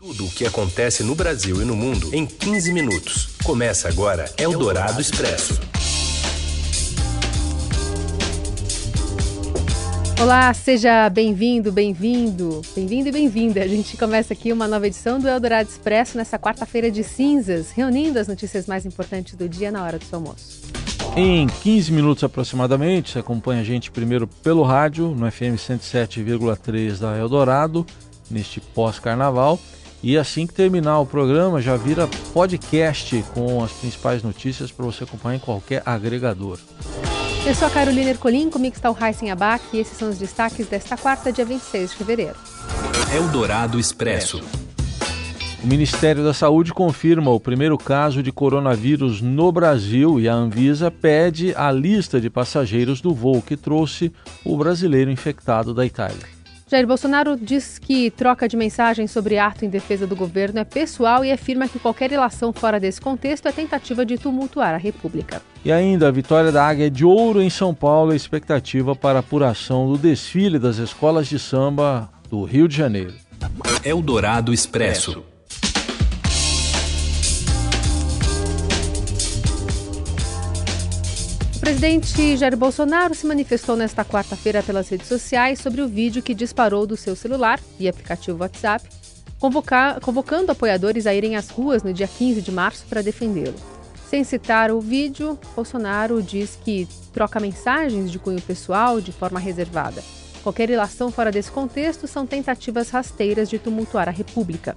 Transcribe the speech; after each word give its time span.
Tudo 0.00 0.26
o 0.26 0.30
que 0.30 0.46
acontece 0.46 1.02
no 1.02 1.12
Brasil 1.12 1.60
e 1.60 1.64
no 1.64 1.74
mundo 1.74 2.14
em 2.14 2.24
15 2.24 2.72
minutos. 2.72 3.30
Começa 3.42 3.88
agora 3.88 4.32
Eldorado 4.38 5.00
Expresso. 5.00 5.58
Olá, 10.22 10.54
seja 10.54 11.10
bem-vindo, 11.10 11.72
bem-vindo, 11.72 12.62
bem-vindo 12.76 13.08
e 13.08 13.12
bem-vinda. 13.12 13.60
A 13.60 13.66
gente 13.66 13.96
começa 13.96 14.34
aqui 14.34 14.52
uma 14.52 14.68
nova 14.68 14.86
edição 14.86 15.18
do 15.18 15.28
Eldorado 15.28 15.68
Expresso 15.68 16.16
nessa 16.16 16.38
quarta-feira 16.38 16.92
de 16.92 17.02
cinzas, 17.02 17.72
reunindo 17.72 18.20
as 18.20 18.28
notícias 18.28 18.68
mais 18.68 18.86
importantes 18.86 19.34
do 19.34 19.48
dia 19.48 19.72
na 19.72 19.82
hora 19.82 19.98
do 19.98 20.04
seu 20.04 20.20
almoço. 20.20 20.62
Em 21.16 21.48
15 21.48 21.90
minutos 21.90 22.22
aproximadamente, 22.22 23.10
você 23.10 23.18
acompanha 23.18 23.62
a 23.62 23.64
gente 23.64 23.90
primeiro 23.90 24.28
pelo 24.28 24.62
rádio, 24.62 25.08
no 25.08 25.28
FM 25.28 25.58
107,3 25.58 27.00
da 27.00 27.18
Eldorado, 27.18 27.84
neste 28.30 28.60
pós-carnaval. 28.60 29.58
E 30.02 30.16
assim 30.16 30.46
que 30.46 30.54
terminar 30.54 31.00
o 31.00 31.06
programa, 31.06 31.60
já 31.60 31.76
vira 31.76 32.08
podcast 32.32 33.24
com 33.34 33.62
as 33.62 33.72
principais 33.72 34.22
notícias 34.22 34.70
para 34.70 34.86
você 34.86 35.04
acompanhar 35.04 35.36
em 35.36 35.40
qualquer 35.40 35.82
agregador. 35.84 36.58
Eu 37.44 37.54
sou 37.54 37.66
a 37.66 37.70
Carolina 37.70 38.10
Ercolim, 38.10 38.50
comigo 38.50 38.76
está 38.76 38.90
o 38.90 38.96
Heisen 39.00 39.30
Abac 39.30 39.64
e 39.72 39.78
esses 39.78 39.96
são 39.96 40.10
os 40.10 40.18
destaques 40.18 40.66
desta 40.66 40.96
quarta, 40.96 41.32
dia 41.32 41.44
26 41.44 41.90
de 41.90 41.96
fevereiro. 41.96 42.36
Eldorado 43.14 43.80
Expresso. 43.80 44.42
O 45.62 45.66
Ministério 45.66 46.22
da 46.22 46.32
Saúde 46.32 46.72
confirma 46.72 47.32
o 47.32 47.40
primeiro 47.40 47.76
caso 47.76 48.22
de 48.22 48.30
coronavírus 48.30 49.20
no 49.20 49.50
Brasil 49.50 50.20
e 50.20 50.28
a 50.28 50.34
Anvisa 50.34 50.88
pede 50.88 51.52
a 51.56 51.72
lista 51.72 52.20
de 52.20 52.30
passageiros 52.30 53.00
do 53.00 53.12
voo 53.12 53.42
que 53.42 53.56
trouxe 53.56 54.12
o 54.44 54.56
brasileiro 54.56 55.10
infectado 55.10 55.74
da 55.74 55.84
Itália. 55.84 56.37
Jair 56.70 56.86
Bolsonaro 56.86 57.34
diz 57.34 57.78
que 57.78 58.10
troca 58.10 58.46
de 58.46 58.54
mensagens 58.54 59.10
sobre 59.10 59.38
ato 59.38 59.64
em 59.64 59.70
defesa 59.70 60.06
do 60.06 60.14
governo 60.14 60.58
é 60.58 60.64
pessoal 60.64 61.24
e 61.24 61.32
afirma 61.32 61.66
que 61.66 61.78
qualquer 61.78 62.10
relação 62.10 62.52
fora 62.52 62.78
desse 62.78 63.00
contexto 63.00 63.48
é 63.48 63.52
tentativa 63.52 64.04
de 64.04 64.18
tumultuar 64.18 64.74
a 64.74 64.76
República. 64.76 65.40
E 65.64 65.72
ainda 65.72 66.08
a 66.08 66.10
vitória 66.10 66.52
da 66.52 66.68
Águia 66.68 66.90
de 66.90 67.06
Ouro 67.06 67.40
em 67.40 67.48
São 67.48 67.74
Paulo 67.74 68.12
é 68.12 68.16
expectativa 68.16 68.94
para 68.94 69.18
a 69.18 69.20
apuração 69.20 69.90
do 69.90 69.96
desfile 69.96 70.58
das 70.58 70.76
escolas 70.76 71.26
de 71.26 71.38
samba 71.38 72.10
do 72.28 72.44
Rio 72.44 72.68
de 72.68 72.76
Janeiro. 72.76 73.14
Eldorado 73.82 74.52
Expresso. 74.52 75.24
Presidente 81.68 82.34
Jair 82.34 82.56
Bolsonaro 82.56 83.14
se 83.14 83.26
manifestou 83.26 83.76
nesta 83.76 84.02
quarta-feira 84.02 84.62
pelas 84.62 84.88
redes 84.88 85.06
sociais 85.06 85.58
sobre 85.58 85.82
o 85.82 85.86
vídeo 85.86 86.22
que 86.22 86.32
disparou 86.32 86.86
do 86.86 86.96
seu 86.96 87.14
celular 87.14 87.60
e 87.78 87.86
aplicativo 87.86 88.40
WhatsApp, 88.40 88.88
convocando 90.00 90.50
apoiadores 90.50 91.06
a 91.06 91.12
irem 91.12 91.36
às 91.36 91.50
ruas 91.50 91.82
no 91.82 91.92
dia 91.92 92.08
15 92.08 92.40
de 92.40 92.50
março 92.50 92.86
para 92.88 93.02
defendê-lo. 93.02 93.54
Sem 94.08 94.24
citar 94.24 94.70
o 94.70 94.80
vídeo, 94.80 95.38
Bolsonaro 95.54 96.22
diz 96.22 96.58
que 96.64 96.88
troca 97.12 97.38
mensagens 97.38 98.10
de 98.10 98.18
cunho 98.18 98.40
pessoal 98.40 98.98
de 98.98 99.12
forma 99.12 99.38
reservada. 99.38 100.02
Qualquer 100.42 100.70
relação 100.70 101.12
fora 101.12 101.30
desse 101.30 101.50
contexto 101.50 102.06
são 102.06 102.26
tentativas 102.26 102.88
rasteiras 102.88 103.46
de 103.46 103.58
tumultuar 103.58 104.08
a 104.08 104.12
República. 104.12 104.74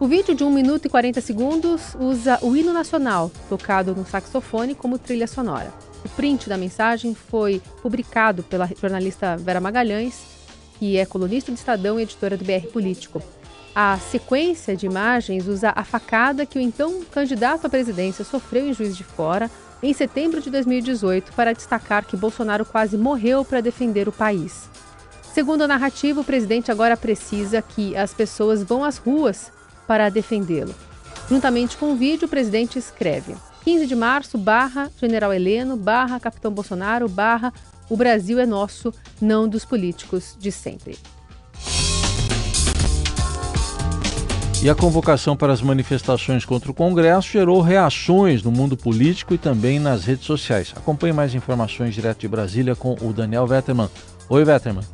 O 0.00 0.06
vídeo 0.06 0.34
de 0.34 0.42
1 0.42 0.50
minuto 0.50 0.86
e 0.86 0.88
40 0.88 1.20
segundos 1.20 1.94
usa 2.00 2.38
o 2.40 2.56
hino 2.56 2.72
nacional, 2.72 3.30
tocado 3.50 3.94
no 3.94 4.06
saxofone, 4.06 4.74
como 4.74 4.96
trilha 4.96 5.26
sonora. 5.26 5.70
O 6.04 6.08
print 6.10 6.48
da 6.48 6.56
mensagem 6.56 7.14
foi 7.14 7.60
publicado 7.82 8.42
pela 8.42 8.68
jornalista 8.80 9.36
Vera 9.36 9.60
Magalhães, 9.60 10.38
que 10.78 10.96
é 10.96 11.04
colunista 11.04 11.50
do 11.50 11.56
Estadão 11.56 11.98
e 11.98 12.02
editora 12.02 12.36
do 12.36 12.44
BR 12.44 12.68
Político. 12.72 13.22
A 13.74 13.98
sequência 13.98 14.76
de 14.76 14.86
imagens 14.86 15.46
usa 15.46 15.72
a 15.74 15.84
facada 15.84 16.46
que 16.46 16.58
o 16.58 16.60
então 16.60 17.02
candidato 17.12 17.66
à 17.66 17.70
presidência 17.70 18.24
sofreu 18.24 18.68
em 18.68 18.72
Juiz 18.72 18.96
de 18.96 19.04
Fora 19.04 19.50
em 19.82 19.92
setembro 19.92 20.40
de 20.40 20.50
2018 20.50 21.32
para 21.32 21.52
destacar 21.52 22.04
que 22.04 22.16
Bolsonaro 22.16 22.64
quase 22.64 22.96
morreu 22.96 23.44
para 23.44 23.60
defender 23.60 24.08
o 24.08 24.12
país. 24.12 24.68
Segundo 25.32 25.62
a 25.62 25.68
narrativa, 25.68 26.20
o 26.20 26.24
presidente 26.24 26.72
agora 26.72 26.96
precisa 26.96 27.62
que 27.62 27.96
as 27.96 28.12
pessoas 28.12 28.62
vão 28.62 28.82
às 28.82 28.98
ruas 28.98 29.52
para 29.86 30.08
defendê-lo. 30.08 30.74
Juntamente 31.28 31.76
com 31.76 31.92
o 31.92 31.96
vídeo, 31.96 32.26
o 32.26 32.28
presidente 32.28 32.78
escreve: 32.78 33.36
15 33.68 33.86
de 33.86 33.94
março, 33.94 34.38
barra 34.38 34.90
General 34.98 35.30
Heleno, 35.30 35.76
barra 35.76 36.18
Capitão 36.18 36.50
Bolsonaro, 36.50 37.06
barra 37.06 37.52
O 37.90 37.98
Brasil 37.98 38.40
é 38.40 38.46
nosso, 38.46 38.94
não 39.20 39.46
dos 39.46 39.62
políticos 39.62 40.34
de 40.40 40.50
sempre. 40.50 40.96
E 44.62 44.70
a 44.70 44.74
convocação 44.74 45.36
para 45.36 45.52
as 45.52 45.60
manifestações 45.60 46.46
contra 46.46 46.70
o 46.70 46.74
Congresso 46.74 47.30
gerou 47.30 47.60
reações 47.60 48.42
no 48.42 48.50
mundo 48.50 48.74
político 48.74 49.34
e 49.34 49.38
também 49.38 49.78
nas 49.78 50.06
redes 50.06 50.24
sociais. 50.24 50.72
Acompanhe 50.74 51.12
mais 51.12 51.34
informações 51.34 51.94
direto 51.94 52.20
de 52.20 52.28
Brasília 52.28 52.74
com 52.74 52.96
o 53.02 53.12
Daniel 53.12 53.46
Vetterman. 53.46 53.90
Oi, 54.30 54.44
Vetterman. 54.46 54.84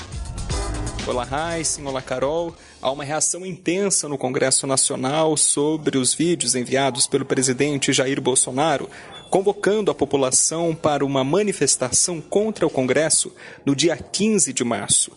Olá, 1.06 1.28
Heisen. 1.54 1.87
Olá, 1.87 2.00
Carol. 2.00 2.56
Há 2.81 2.91
uma 2.91 3.04
reação 3.04 3.44
intensa 3.44 4.09
no 4.09 4.16
Congresso 4.16 4.66
Nacional 4.66 5.37
sobre 5.37 5.98
os 5.98 6.15
vídeos 6.15 6.54
enviados 6.54 7.06
pelo 7.06 7.26
presidente 7.26 7.92
Jair 7.92 8.22
Bolsonaro, 8.22 8.88
convocando 9.28 9.91
a 9.91 9.94
população 9.94 10.75
para 10.75 11.04
uma 11.04 11.22
manifestação 11.22 12.22
contra 12.22 12.66
o 12.66 12.70
Congresso 12.70 13.31
no 13.66 13.76
dia 13.76 13.98
15 13.98 14.50
de 14.54 14.65
março. 14.65 15.12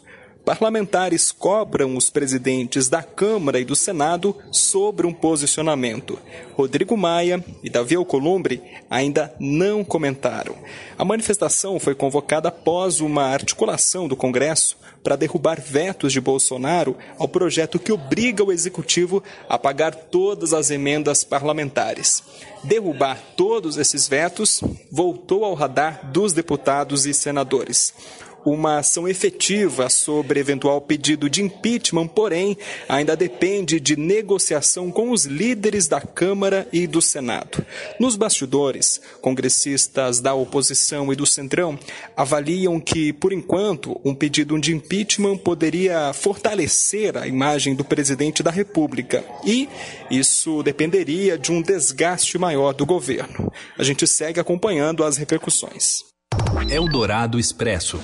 Parlamentares 0.47 1.29
cobram 1.29 1.97
os 1.97 2.09
presidentes 2.09 2.87
da 2.87 3.03
Câmara 3.03 3.59
e 3.59 3.65
do 3.65 3.75
Senado 3.75 4.33
sobre 4.49 5.05
um 5.05 5.11
posicionamento. 5.11 6.17
Rodrigo 6.53 6.95
Maia 6.95 7.43
e 7.61 7.69
Davi 7.69 7.97
Alcolumbre 7.97 8.63
ainda 8.89 9.35
não 9.41 9.83
comentaram. 9.83 10.55
A 10.97 11.03
manifestação 11.03 11.81
foi 11.81 11.93
convocada 11.93 12.47
após 12.47 13.01
uma 13.01 13.23
articulação 13.23 14.07
do 14.07 14.15
Congresso 14.15 14.77
para 15.03 15.17
derrubar 15.17 15.59
vetos 15.59 16.13
de 16.13 16.21
Bolsonaro 16.21 16.95
ao 17.19 17.27
projeto 17.27 17.77
que 17.77 17.91
obriga 17.91 18.41
o 18.41 18.51
executivo 18.53 19.21
a 19.49 19.59
pagar 19.59 19.93
todas 19.93 20.53
as 20.53 20.71
emendas 20.71 21.25
parlamentares. 21.25 22.23
Derrubar 22.63 23.21
todos 23.35 23.75
esses 23.75 24.07
vetos 24.07 24.61
voltou 24.89 25.43
ao 25.43 25.53
radar 25.53 26.09
dos 26.09 26.31
deputados 26.31 27.05
e 27.05 27.13
senadores 27.13 27.93
uma 28.47 28.79
ação 28.79 29.07
efetiva 29.07 29.89
sobre 29.89 30.39
eventual 30.39 30.79
pedido 30.79 31.29
de 31.29 31.43
impeachment, 31.43 32.07
porém, 32.07 32.57
ainda 32.87 33.15
depende 33.15 33.79
de 33.79 33.97
negociação 33.97 34.89
com 34.89 35.11
os 35.11 35.25
líderes 35.25 35.87
da 35.87 35.99
Câmara 35.99 36.67
e 36.71 36.87
do 36.87 37.01
Senado. 37.01 37.65
Nos 37.99 38.15
bastidores, 38.15 39.01
congressistas 39.21 40.21
da 40.21 40.33
oposição 40.33 41.11
e 41.11 41.15
do 41.15 41.25
Centrão 41.25 41.77
avaliam 42.15 42.79
que, 42.79 43.11
por 43.11 43.33
enquanto, 43.33 43.99
um 44.05 44.15
pedido 44.15 44.57
de 44.59 44.73
impeachment 44.73 45.37
poderia 45.37 46.13
fortalecer 46.13 47.17
a 47.17 47.27
imagem 47.27 47.75
do 47.75 47.83
presidente 47.83 48.41
da 48.41 48.51
República 48.51 49.25
e 49.45 49.67
isso 50.09 50.63
dependeria 50.63 51.37
de 51.37 51.51
um 51.51 51.61
desgaste 51.61 52.37
maior 52.37 52.73
do 52.73 52.85
governo. 52.85 53.51
A 53.77 53.83
gente 53.83 54.07
segue 54.07 54.39
acompanhando 54.39 55.03
as 55.03 55.17
repercussões. 55.17 56.05
Eldorado 56.69 57.39
Expresso. 57.39 57.99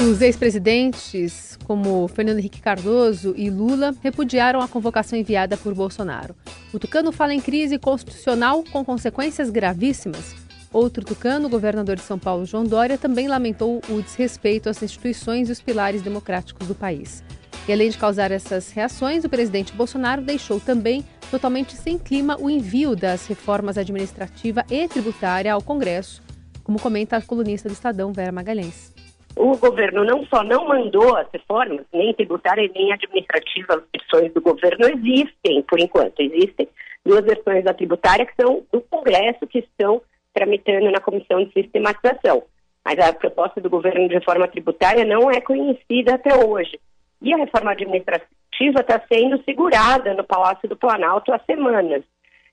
Os 0.00 0.22
ex-presidentes, 0.22 1.58
como 1.64 2.06
Fernando 2.06 2.38
Henrique 2.38 2.60
Cardoso 2.60 3.34
e 3.36 3.50
Lula, 3.50 3.92
repudiaram 4.00 4.60
a 4.60 4.68
convocação 4.68 5.18
enviada 5.18 5.56
por 5.56 5.74
Bolsonaro. 5.74 6.36
O 6.72 6.78
tucano 6.78 7.10
fala 7.10 7.34
em 7.34 7.40
crise 7.40 7.78
constitucional 7.78 8.62
com 8.70 8.84
consequências 8.84 9.50
gravíssimas. 9.50 10.36
Outro 10.72 11.04
tucano, 11.04 11.48
governador 11.48 11.96
de 11.96 12.02
São 12.02 12.16
Paulo, 12.16 12.46
João 12.46 12.62
Dória, 12.62 12.96
também 12.96 13.26
lamentou 13.26 13.82
o 13.88 14.00
desrespeito 14.00 14.68
às 14.68 14.80
instituições 14.80 15.48
e 15.48 15.52
os 15.52 15.60
pilares 15.60 16.00
democráticos 16.00 16.68
do 16.68 16.76
país. 16.76 17.24
E 17.66 17.72
além 17.72 17.90
de 17.90 17.98
causar 17.98 18.30
essas 18.30 18.70
reações, 18.70 19.24
o 19.24 19.28
presidente 19.28 19.72
Bolsonaro 19.72 20.22
deixou 20.22 20.60
também 20.60 21.04
totalmente 21.28 21.74
sem 21.74 21.98
clima 21.98 22.36
o 22.38 22.48
envio 22.48 22.94
das 22.94 23.26
reformas 23.26 23.76
administrativa 23.76 24.64
e 24.70 24.86
tributária 24.86 25.52
ao 25.52 25.60
Congresso, 25.60 26.22
como 26.62 26.80
comenta 26.80 27.16
a 27.16 27.22
colunista 27.22 27.68
do 27.68 27.72
Estadão, 27.72 28.12
Vera 28.12 28.30
Magalhães 28.30 28.96
o 29.38 29.56
governo 29.56 30.04
não 30.04 30.26
só 30.26 30.42
não 30.42 30.66
mandou 30.66 31.16
as 31.16 31.28
reformas, 31.32 31.86
nem 31.92 32.12
tributária 32.12 32.68
nem 32.74 32.92
administrativa, 32.92 33.74
as 33.74 33.82
versões 33.92 34.34
do 34.34 34.40
governo 34.40 34.86
existem, 34.88 35.62
por 35.62 35.78
enquanto, 35.78 36.20
existem 36.20 36.68
duas 37.06 37.24
versões 37.24 37.64
da 37.64 37.72
tributária 37.72 38.26
que 38.26 38.34
são 38.40 38.64
do 38.72 38.80
Congresso, 38.82 39.46
que 39.46 39.60
estão 39.60 40.02
tramitando 40.34 40.90
na 40.90 41.00
Comissão 41.00 41.44
de 41.44 41.52
Sistematização. 41.52 42.42
Mas 42.84 42.98
a 42.98 43.12
proposta 43.12 43.60
do 43.60 43.70
governo 43.70 44.08
de 44.08 44.14
reforma 44.14 44.48
tributária 44.48 45.04
não 45.04 45.30
é 45.30 45.40
conhecida 45.40 46.14
até 46.14 46.34
hoje. 46.34 46.78
E 47.22 47.32
a 47.32 47.36
reforma 47.36 47.72
administrativa 47.72 48.80
está 48.80 49.00
sendo 49.12 49.42
segurada 49.44 50.14
no 50.14 50.24
Palácio 50.24 50.68
do 50.68 50.76
Planalto 50.76 51.32
há 51.32 51.38
semanas 51.40 52.02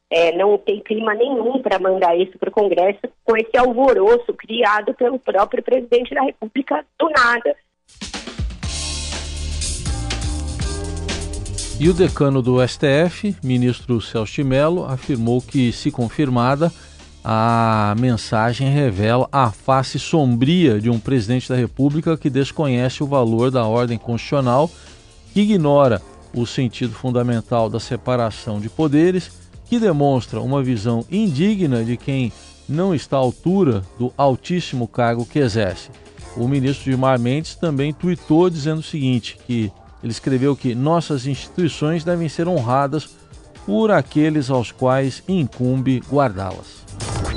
é, 0.10 0.36
não 0.36 0.58
tem 0.58 0.80
clima 0.82 1.14
nenhum 1.14 1.62
para 1.62 1.80
mandar 1.80 2.16
isso 2.16 2.38
para 2.38 2.50
o 2.50 2.52
Congresso 2.52 3.02
com 3.24 3.36
esse 3.36 3.58
alvoroço 3.58 4.34
criado 4.34 4.94
pelo 4.94 5.20
próprio 5.20 5.64
presidente 5.64 6.14
da 6.14 6.22
República 6.22 6.86
do 7.00 7.10
nada. 7.10 7.56
E 11.78 11.90
o 11.90 11.94
decano 11.94 12.42
do 12.42 12.66
STF, 12.66 13.36
ministro 13.44 14.00
Celso 14.00 14.36
de 14.36 14.44
Mello, 14.46 14.86
afirmou 14.86 15.42
que, 15.42 15.74
se 15.74 15.92
confirmada, 15.92 16.72
a 17.22 17.94
mensagem 18.00 18.70
revela 18.70 19.28
a 19.30 19.52
face 19.52 20.00
sombria 20.00 20.80
de 20.80 20.90
um 20.90 21.00
presidente 21.00 21.50
da 21.50 21.56
República 21.56 22.16
que 22.16 22.30
desconhece 22.30 23.04
o 23.04 23.08
valor 23.08 23.52
da 23.52 23.66
ordem 23.66 23.98
constitucional, 23.98 24.72
que 25.34 25.42
ignora 25.42 26.02
o 26.34 26.46
sentido 26.46 26.94
fundamental 26.94 27.70
da 27.70 27.80
separação 27.80 28.60
de 28.60 28.70
poderes, 28.70 29.32
que 29.66 29.80
demonstra 29.80 30.40
uma 30.40 30.64
visão 30.64 31.06
indigna 31.12 31.84
de 31.84 31.98
quem 31.98 32.32
não 32.68 32.94
está 32.94 33.18
à 33.18 33.20
altura 33.20 33.84
do 34.00 34.14
altíssimo 34.18 34.88
cargo 34.88 35.26
que 35.26 35.40
exerce. 35.40 35.90
O 36.36 36.48
ministro 36.48 36.86
Gilmar 36.86 37.20
Mendes 37.20 37.56
também 37.56 37.94
tuitou 37.94 38.50
dizendo 38.50 38.80
o 38.80 38.84
seguinte, 38.84 39.38
que 39.46 39.72
ele 40.04 40.12
escreveu 40.12 40.56
que 40.56 40.76
nossas 40.76 41.26
instituições 41.26 42.04
devem 42.04 42.28
ser 42.28 42.48
honradas 42.48 43.10
por 43.66 43.90
aqueles 43.90 44.50
aos 44.50 44.72
quais 44.72 45.24
incumbe 45.28 46.04
guardá-las. 46.12 46.86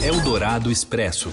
Eldorado 0.03 0.71
Expresso. 0.71 1.31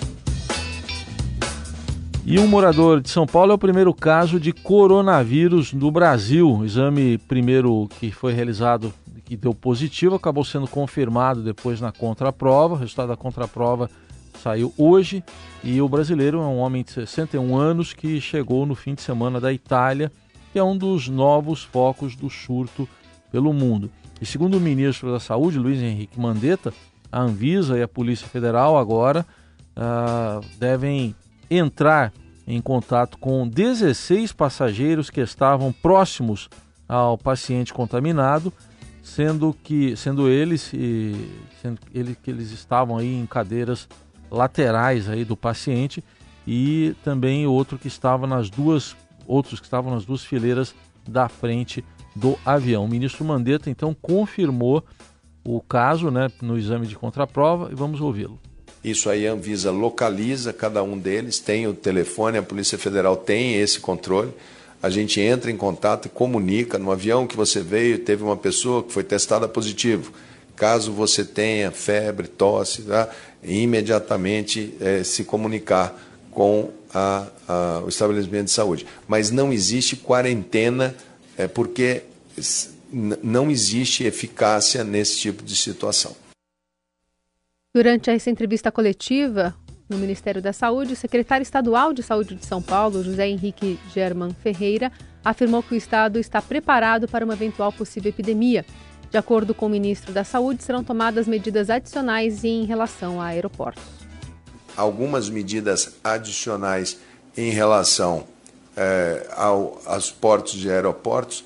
E 2.26 2.40
um 2.40 2.48
morador 2.48 3.02
de 3.02 3.10
São 3.10 3.28
Paulo 3.28 3.52
é 3.52 3.56
o 3.56 3.60
primeiro 3.60 3.94
caso 3.94 4.40
de 4.40 4.52
coronavírus 4.52 5.74
no 5.74 5.92
Brasil. 5.92 6.50
O 6.50 6.66
exame 6.66 7.20
primeiro 7.20 7.88
que 8.00 8.10
foi 8.10 8.34
realizado 8.34 8.92
que 9.26 9.36
deu 9.36 9.54
positivo 9.54 10.16
acabou 10.16 10.46
sendo 10.46 10.68
confirmado 10.68 11.42
depois 11.44 11.82
na 11.82 11.92
contraprova. 11.92 12.76
O 12.76 12.78
resultado 12.78 13.10
da 13.10 13.18
contraprova 13.18 13.90
saiu 14.42 14.74
hoje 14.78 15.24
e 15.64 15.82
o 15.82 15.90
brasileiro 15.90 16.40
é 16.40 16.46
um 16.46 16.60
homem 16.60 16.84
de 16.84 16.92
61 16.92 17.58
anos 17.58 17.94
que 17.94 18.22
chegou 18.22 18.66
no 18.66 18.76
fim 18.76 18.94
de 18.94 19.02
semana 19.02 19.42
da 19.42 19.52
Itália 19.52 20.12
que 20.56 20.60
é 20.60 20.64
um 20.64 20.78
dos 20.78 21.10
novos 21.10 21.66
focos 21.66 22.16
do 22.16 22.30
surto 22.30 22.88
pelo 23.30 23.52
mundo. 23.52 23.92
E 24.22 24.26
segundo 24.26 24.56
o 24.56 24.62
ministro 24.62 25.12
da 25.12 25.20
Saúde, 25.20 25.60
Luiz 25.60 25.82
Henrique 25.82 26.18
Mandetta, 26.18 26.74
a 27.12 27.20
Anvisa 27.20 27.78
e 27.78 27.82
a 27.82 27.90
Polícia 27.90 28.26
Federal 28.26 28.78
agora 28.78 29.26
uh, 29.76 30.40
devem 30.58 31.14
entrar 31.52 32.14
em 32.48 32.62
contato 32.62 33.18
com 33.18 33.46
16 33.46 34.32
passageiros 34.32 35.10
que 35.10 35.20
estavam 35.20 35.74
próximos 35.74 36.48
ao 36.88 37.18
paciente 37.18 37.74
contaminado, 37.74 38.54
sendo 39.06 39.56
que 39.64 39.96
sendo 39.96 40.28
eles 40.28 40.74
e 40.74 41.14
sendo 41.62 41.80
ele, 41.94 42.18
que 42.22 42.32
eles 42.32 42.52
estavam 42.52 42.98
aí 42.98 43.14
em 43.14 43.26
cadeiras 43.28 43.88
laterais 44.32 45.08
aí 45.08 45.24
do 45.24 45.38
paciente 45.38 46.04
e 46.46 46.96
também 47.04 47.46
outro 47.46 47.78
que 47.78 47.88
estava 47.88 48.26
nas 48.26 48.50
duas 48.50 48.96
outros 49.28 49.60
que 49.60 49.68
estavam 49.68 49.94
nas 49.94 50.06
duas 50.06 50.24
fileiras 50.24 50.74
da 51.08 51.30
frente 51.30 51.86
do 52.16 52.38
avião. 52.44 52.86
O 52.86 52.88
ministro 52.88 53.24
Mandetta 53.24 53.70
então 53.70 53.96
confirmou 54.02 54.84
o 55.44 55.62
caso 55.62 56.10
né, 56.10 56.32
no 56.42 56.58
exame 56.58 56.88
de 56.88 56.96
contraprova 56.96 57.70
e 57.72 57.76
vamos 57.76 58.02
ouvi-lo. 58.02 58.40
Isso 58.84 59.10
aí 59.10 59.28
a 59.28 59.34
Anvisa 59.34 59.72
localiza 59.72 60.52
cada 60.52 60.82
um 60.82 60.98
deles, 60.98 61.40
tem 61.40 61.68
o 61.68 61.74
telefone, 61.74 62.40
a 62.40 62.44
Polícia 62.44 62.78
Federal 62.78 63.16
tem 63.16 63.56
esse 63.56 63.80
controle. 63.80 64.32
A 64.82 64.90
gente 64.90 65.20
entra 65.20 65.50
em 65.50 65.58
contato 65.58 66.06
e 66.06 66.10
comunica. 66.10 66.78
No 66.78 66.92
avião 66.92 67.26
que 67.26 67.36
você 67.36 67.62
veio, 67.62 68.00
teve 68.00 68.24
uma 68.24 68.38
pessoa 68.38 68.84
que 68.84 68.92
foi 68.92 69.04
testada 69.04 69.48
positivo. 69.48 70.12
Caso 70.56 70.92
você 70.92 71.26
tenha 71.26 71.72
febre, 71.72 72.28
tosse, 72.28 72.84
tá? 72.84 73.10
imediatamente 73.44 74.74
é, 74.80 75.04
se 75.04 75.24
comunicar 75.24 76.00
com 76.32 76.72
a, 76.94 77.28
a, 77.48 77.82
o 77.86 77.90
estabelecimento 77.90 78.46
de 78.46 78.52
saúde. 78.52 78.86
Mas 79.08 79.32
não 79.32 79.52
existe 79.52 79.96
quarentena, 79.96 80.96
é, 81.38 81.48
porque 81.48 82.04
não 83.24 83.52
existe 83.52 84.04
eficácia 84.04 84.84
nesse 84.84 85.18
tipo 85.18 85.44
de 85.44 85.56
situação. 85.56 86.16
Durante 87.74 88.10
essa 88.10 88.30
entrevista 88.30 88.72
coletiva 88.72 89.54
no 89.90 89.98
Ministério 89.98 90.42
da 90.42 90.52
Saúde, 90.52 90.94
o 90.94 90.96
secretário 90.96 91.44
estadual 91.44 91.94
de 91.94 92.02
Saúde 92.02 92.36
de 92.36 92.46
São 92.46 92.62
Paulo, 92.62 93.04
José 93.04 93.28
Henrique 93.28 93.80
German 93.94 94.32
Ferreira, 94.42 94.92
afirmou 95.24 95.62
que 95.62 95.74
o 95.74 95.78
estado 95.78 96.20
está 96.20 96.42
preparado 96.42 97.08
para 97.08 97.26
uma 97.26 97.34
eventual 97.34 97.72
possível 97.72 98.10
epidemia. 98.10 98.66
De 99.12 99.18
acordo 99.18 99.54
com 99.54 99.68
o 99.68 99.70
ministro 99.70 100.12
da 100.12 100.24
Saúde, 100.24 100.64
serão 100.64 100.84
tomadas 100.84 101.28
medidas 101.28 101.70
adicionais 101.70 102.44
em 102.44 102.66
relação 102.66 103.22
a 103.22 103.26
aeroportos 103.26 103.96
algumas 104.76 105.30
medidas 105.30 105.96
adicionais 106.04 106.98
em 107.36 107.50
relação 107.50 108.26
é, 108.76 109.28
ao, 109.36 109.82
aos 109.86 110.12
portos 110.12 110.64
e 110.64 110.70
aeroportos, 110.70 111.46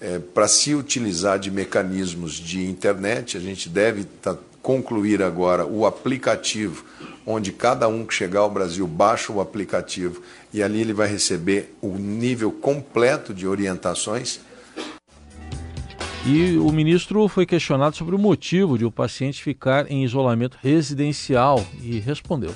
é, 0.00 0.18
para 0.18 0.46
se 0.46 0.74
utilizar 0.74 1.38
de 1.38 1.50
mecanismos 1.50 2.34
de 2.34 2.64
internet, 2.64 3.36
a 3.36 3.40
gente 3.40 3.68
deve 3.68 4.04
tá, 4.04 4.36
concluir 4.62 5.22
agora 5.22 5.66
o 5.66 5.86
aplicativo, 5.86 6.84
onde 7.28 7.52
cada 7.52 7.86
um 7.86 8.06
que 8.06 8.14
chegar 8.14 8.40
ao 8.40 8.50
Brasil 8.50 8.86
baixa 8.86 9.30
o 9.30 9.38
aplicativo 9.38 10.22
e 10.52 10.62
ali 10.62 10.80
ele 10.80 10.94
vai 10.94 11.06
receber 11.06 11.74
o 11.82 11.88
nível 11.88 12.50
completo 12.50 13.34
de 13.34 13.46
orientações. 13.46 14.40
E 16.26 16.56
o 16.56 16.72
ministro 16.72 17.28
foi 17.28 17.44
questionado 17.44 17.94
sobre 17.96 18.14
o 18.14 18.18
motivo 18.18 18.78
de 18.78 18.86
o 18.86 18.90
paciente 18.90 19.42
ficar 19.42 19.90
em 19.90 20.02
isolamento 20.04 20.56
residencial 20.62 21.64
e 21.82 21.98
respondeu. 21.98 22.54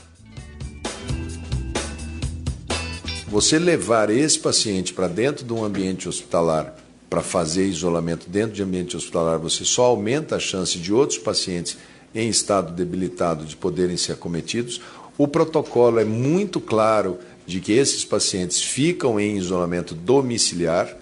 Você 3.28 3.58
levar 3.58 4.08
esse 4.08 4.38
paciente 4.38 4.94
para 4.94 5.06
dentro 5.06 5.44
de 5.44 5.52
um 5.52 5.64
ambiente 5.64 6.08
hospitalar 6.08 6.74
para 7.10 7.20
fazer 7.20 7.66
isolamento 7.66 8.28
dentro 8.28 8.52
de 8.52 8.62
ambiente 8.62 8.96
hospitalar, 8.96 9.38
você 9.38 9.66
só 9.66 9.84
aumenta 9.84 10.36
a 10.36 10.40
chance 10.40 10.78
de 10.78 10.94
outros 10.94 11.18
pacientes 11.18 11.76
em 12.14 12.28
estado 12.28 12.72
debilitado 12.72 13.44
de 13.44 13.56
poderem 13.56 13.96
ser 13.96 14.12
acometidos. 14.12 14.80
O 15.16 15.28
protocolo 15.28 15.98
é 15.98 16.04
muito 16.04 16.60
claro 16.60 17.18
de 17.46 17.60
que 17.60 17.72
esses 17.72 18.04
pacientes 18.04 18.62
ficam 18.62 19.18
em 19.18 19.36
isolamento 19.36 19.94
domiciliar. 19.94 20.96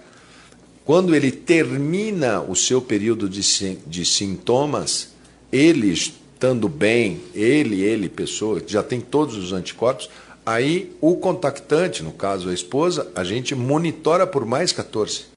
Quando 0.83 1.15
ele 1.15 1.31
termina 1.31 2.41
o 2.41 2.55
seu 2.55 2.81
período 2.81 3.29
de, 3.29 3.41
de 3.85 4.05
sintomas, 4.05 5.09
ele 5.51 5.91
estando 5.91 6.67
bem, 6.67 7.21
ele, 7.35 7.81
ele, 7.81 8.09
pessoa, 8.09 8.61
já 8.65 8.81
tem 8.81 8.99
todos 8.99 9.37
os 9.37 9.53
anticorpos, 9.53 10.09
Aí 10.45 10.95
o 10.99 11.15
contactante, 11.17 12.01
no 12.03 12.11
caso 12.11 12.49
a 12.49 12.53
esposa, 12.53 13.11
a 13.15 13.23
gente 13.23 13.53
monitora 13.53 14.25
por 14.25 14.43
mais 14.43 14.71
14. 14.71 15.30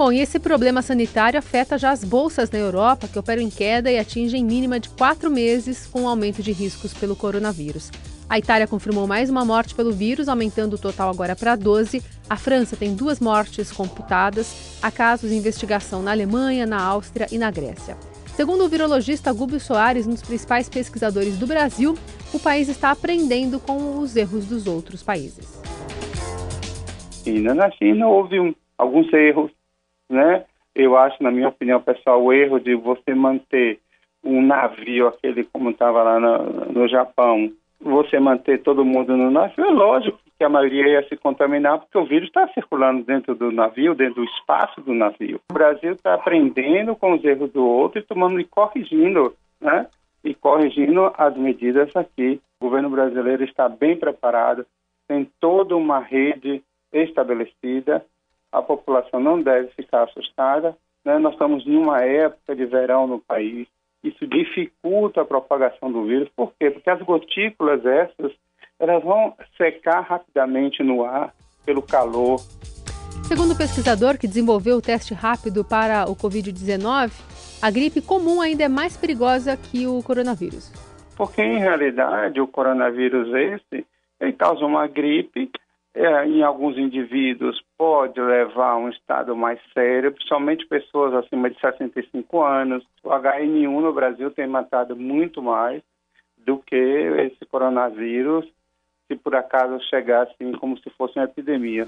Bom, 0.00 0.10
e 0.10 0.20
esse 0.20 0.40
problema 0.40 0.80
sanitário 0.80 1.38
afeta 1.38 1.76
já 1.76 1.90
as 1.90 2.02
bolsas 2.02 2.50
na 2.50 2.58
Europa, 2.58 3.06
que 3.06 3.18
operam 3.18 3.42
em 3.42 3.50
queda 3.50 3.92
e 3.92 3.98
atingem 3.98 4.42
mínima 4.42 4.80
de 4.80 4.88
quatro 4.88 5.30
meses 5.30 5.86
com 5.86 6.08
aumento 6.08 6.42
de 6.42 6.52
riscos 6.52 6.94
pelo 6.94 7.14
coronavírus. 7.14 7.90
A 8.26 8.38
Itália 8.38 8.66
confirmou 8.66 9.06
mais 9.06 9.28
uma 9.28 9.44
morte 9.44 9.74
pelo 9.74 9.92
vírus, 9.92 10.26
aumentando 10.26 10.76
o 10.76 10.78
total 10.78 11.10
agora 11.10 11.36
para 11.36 11.54
12. 11.54 12.02
A 12.30 12.36
França 12.38 12.78
tem 12.78 12.96
duas 12.96 13.20
mortes 13.20 13.70
computadas. 13.70 14.80
Há 14.82 14.90
casos 14.90 15.28
de 15.28 15.36
investigação 15.36 16.00
na 16.00 16.12
Alemanha, 16.12 16.64
na 16.64 16.82
Áustria 16.82 17.26
e 17.30 17.36
na 17.36 17.50
Grécia. 17.50 17.94
Segundo 18.28 18.64
o 18.64 18.70
virologista 18.70 19.30
Gúbio 19.34 19.60
Soares, 19.60 20.06
um 20.06 20.12
dos 20.12 20.22
principais 20.22 20.66
pesquisadores 20.66 21.36
do 21.36 21.46
Brasil, 21.46 21.94
o 22.32 22.38
país 22.40 22.70
está 22.70 22.90
aprendendo 22.90 23.60
com 23.60 23.98
os 23.98 24.16
erros 24.16 24.46
dos 24.46 24.66
outros 24.66 25.02
países. 25.02 25.60
China. 27.22 27.52
Na 27.52 27.70
China 27.72 28.08
houve 28.08 28.40
um, 28.40 28.54
alguns 28.78 29.12
erros, 29.12 29.50
né? 30.10 30.44
Eu 30.74 30.96
acho, 30.96 31.22
na 31.22 31.30
minha 31.30 31.48
opinião 31.48 31.80
pessoal, 31.80 32.22
o 32.22 32.32
erro 32.32 32.58
de 32.60 32.74
você 32.74 33.14
manter 33.14 33.78
um 34.22 34.42
navio, 34.42 35.08
aquele 35.08 35.44
como 35.44 35.70
estava 35.70 36.02
lá 36.02 36.20
no, 36.20 36.72
no 36.72 36.88
Japão, 36.88 37.50
você 37.80 38.20
manter 38.20 38.62
todo 38.62 38.84
mundo 38.84 39.16
no 39.16 39.30
navio, 39.30 39.64
é 39.64 39.70
lógico 39.70 40.18
que 40.38 40.44
a 40.44 40.48
maioria 40.48 40.88
ia 40.88 41.08
se 41.08 41.16
contaminar, 41.16 41.78
porque 41.78 41.98
o 41.98 42.04
vírus 42.04 42.28
está 42.28 42.46
circulando 42.48 43.04
dentro 43.04 43.34
do 43.34 43.50
navio, 43.50 43.94
dentro 43.94 44.16
do 44.16 44.24
espaço 44.24 44.80
do 44.80 44.94
navio. 44.94 45.40
O 45.50 45.54
Brasil 45.54 45.92
está 45.92 46.14
aprendendo 46.14 46.94
com 46.96 47.14
os 47.14 47.24
erros 47.24 47.50
do 47.52 47.64
outro 47.64 47.98
e 47.98 48.02
tomando 48.02 48.40
e 48.40 48.44
corrigindo, 48.44 49.34
né? 49.60 49.86
E 50.22 50.34
corrigindo 50.34 51.12
as 51.16 51.36
medidas 51.36 51.94
aqui. 51.96 52.40
O 52.60 52.66
governo 52.66 52.90
brasileiro 52.90 53.44
está 53.44 53.68
bem 53.68 53.96
preparado, 53.96 54.66
tem 55.08 55.28
toda 55.40 55.76
uma 55.76 55.98
rede 55.98 56.62
estabelecida. 56.92 58.04
A 58.52 58.62
população 58.62 59.20
não 59.20 59.40
deve 59.40 59.68
ficar 59.72 60.04
assustada. 60.04 60.76
Né? 61.04 61.18
Nós 61.18 61.32
estamos 61.32 61.66
em 61.66 61.76
uma 61.76 62.02
época 62.02 62.54
de 62.54 62.66
verão 62.66 63.06
no 63.06 63.20
país 63.20 63.68
isso 64.02 64.26
dificulta 64.26 65.20
a 65.20 65.24
propagação 65.24 65.92
do 65.92 66.04
vírus. 66.04 66.28
Por 66.34 66.52
quê? 66.58 66.70
Porque 66.70 66.88
as 66.88 67.00
gotículas 67.02 67.84
essas, 67.84 68.32
elas 68.78 69.02
vão 69.02 69.34
secar 69.56 70.00
rapidamente 70.00 70.82
no 70.82 71.04
ar 71.04 71.34
pelo 71.64 71.82
calor. 71.82 72.38
Segundo 73.24 73.52
o 73.52 73.56
pesquisador 73.56 74.18
que 74.18 74.26
desenvolveu 74.26 74.78
o 74.78 74.82
teste 74.82 75.12
rápido 75.12 75.64
para 75.64 76.10
o 76.10 76.16
Covid-19, 76.16 77.12
a 77.62 77.70
gripe 77.70 78.00
comum 78.00 78.40
ainda 78.40 78.64
é 78.64 78.68
mais 78.68 78.96
perigosa 78.96 79.56
que 79.56 79.86
o 79.86 80.02
coronavírus. 80.02 80.72
Porque, 81.16 81.42
em 81.42 81.58
realidade, 81.58 82.40
o 82.40 82.48
coronavírus 82.48 83.28
esse, 83.34 83.86
ele 84.18 84.32
causa 84.32 84.64
uma 84.64 84.86
gripe 84.86 85.50
é, 85.94 86.24
em 86.24 86.42
alguns 86.42 86.78
indivíduos 86.78 87.60
pode 87.76 88.20
levar 88.20 88.72
a 88.72 88.76
um 88.76 88.88
estado 88.88 89.34
mais 89.34 89.58
sério, 89.74 90.12
principalmente 90.12 90.66
pessoas 90.66 91.14
acima 91.14 91.50
de 91.50 91.58
65 91.60 92.42
anos. 92.42 92.84
O 93.02 93.08
HN1 93.08 93.80
no 93.80 93.92
Brasil 93.92 94.30
tem 94.30 94.46
matado 94.46 94.96
muito 94.96 95.42
mais 95.42 95.82
do 96.38 96.58
que 96.58 96.76
esse 96.76 97.44
coronavírus, 97.46 98.46
se 99.08 99.16
por 99.16 99.34
acaso 99.34 99.82
chegar 99.88 100.22
assim 100.22 100.52
como 100.52 100.78
se 100.78 100.88
fosse 100.90 101.18
uma 101.18 101.24
epidemia. 101.24 101.86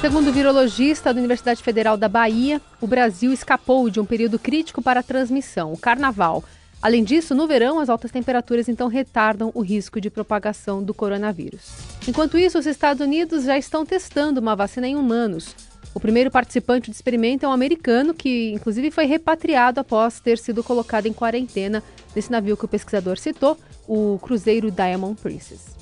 Segundo 0.00 0.28
o 0.28 0.32
virologista 0.32 1.12
da 1.12 1.18
Universidade 1.18 1.60
Federal 1.60 1.96
da 1.96 2.08
Bahia, 2.08 2.60
o 2.80 2.86
Brasil 2.86 3.32
escapou 3.32 3.90
de 3.90 3.98
um 3.98 4.04
período 4.04 4.38
crítico 4.38 4.80
para 4.80 5.00
a 5.00 5.02
transmissão, 5.02 5.72
o 5.72 5.80
carnaval. 5.80 6.44
Além 6.80 7.02
disso, 7.02 7.34
no 7.34 7.46
verão, 7.48 7.80
as 7.80 7.88
altas 7.88 8.10
temperaturas 8.10 8.68
então 8.68 8.86
retardam 8.86 9.50
o 9.52 9.60
risco 9.60 10.00
de 10.00 10.08
propagação 10.08 10.82
do 10.82 10.94
coronavírus. 10.94 11.72
Enquanto 12.06 12.38
isso, 12.38 12.58
os 12.58 12.66
Estados 12.66 13.04
Unidos 13.04 13.44
já 13.44 13.58
estão 13.58 13.84
testando 13.84 14.40
uma 14.40 14.54
vacina 14.54 14.86
em 14.86 14.94
humanos. 14.94 15.56
O 15.92 15.98
primeiro 15.98 16.30
participante 16.30 16.90
do 16.90 16.94
experimento 16.94 17.44
é 17.44 17.48
um 17.48 17.52
americano 17.52 18.14
que, 18.14 18.52
inclusive, 18.52 18.92
foi 18.92 19.06
repatriado 19.06 19.80
após 19.80 20.20
ter 20.20 20.38
sido 20.38 20.62
colocado 20.62 21.06
em 21.06 21.12
quarentena 21.12 21.82
nesse 22.14 22.30
navio 22.30 22.56
que 22.56 22.64
o 22.64 22.68
pesquisador 22.68 23.18
citou, 23.18 23.58
o 23.88 24.18
cruzeiro 24.22 24.70
Diamond 24.70 25.20
Princess. 25.20 25.76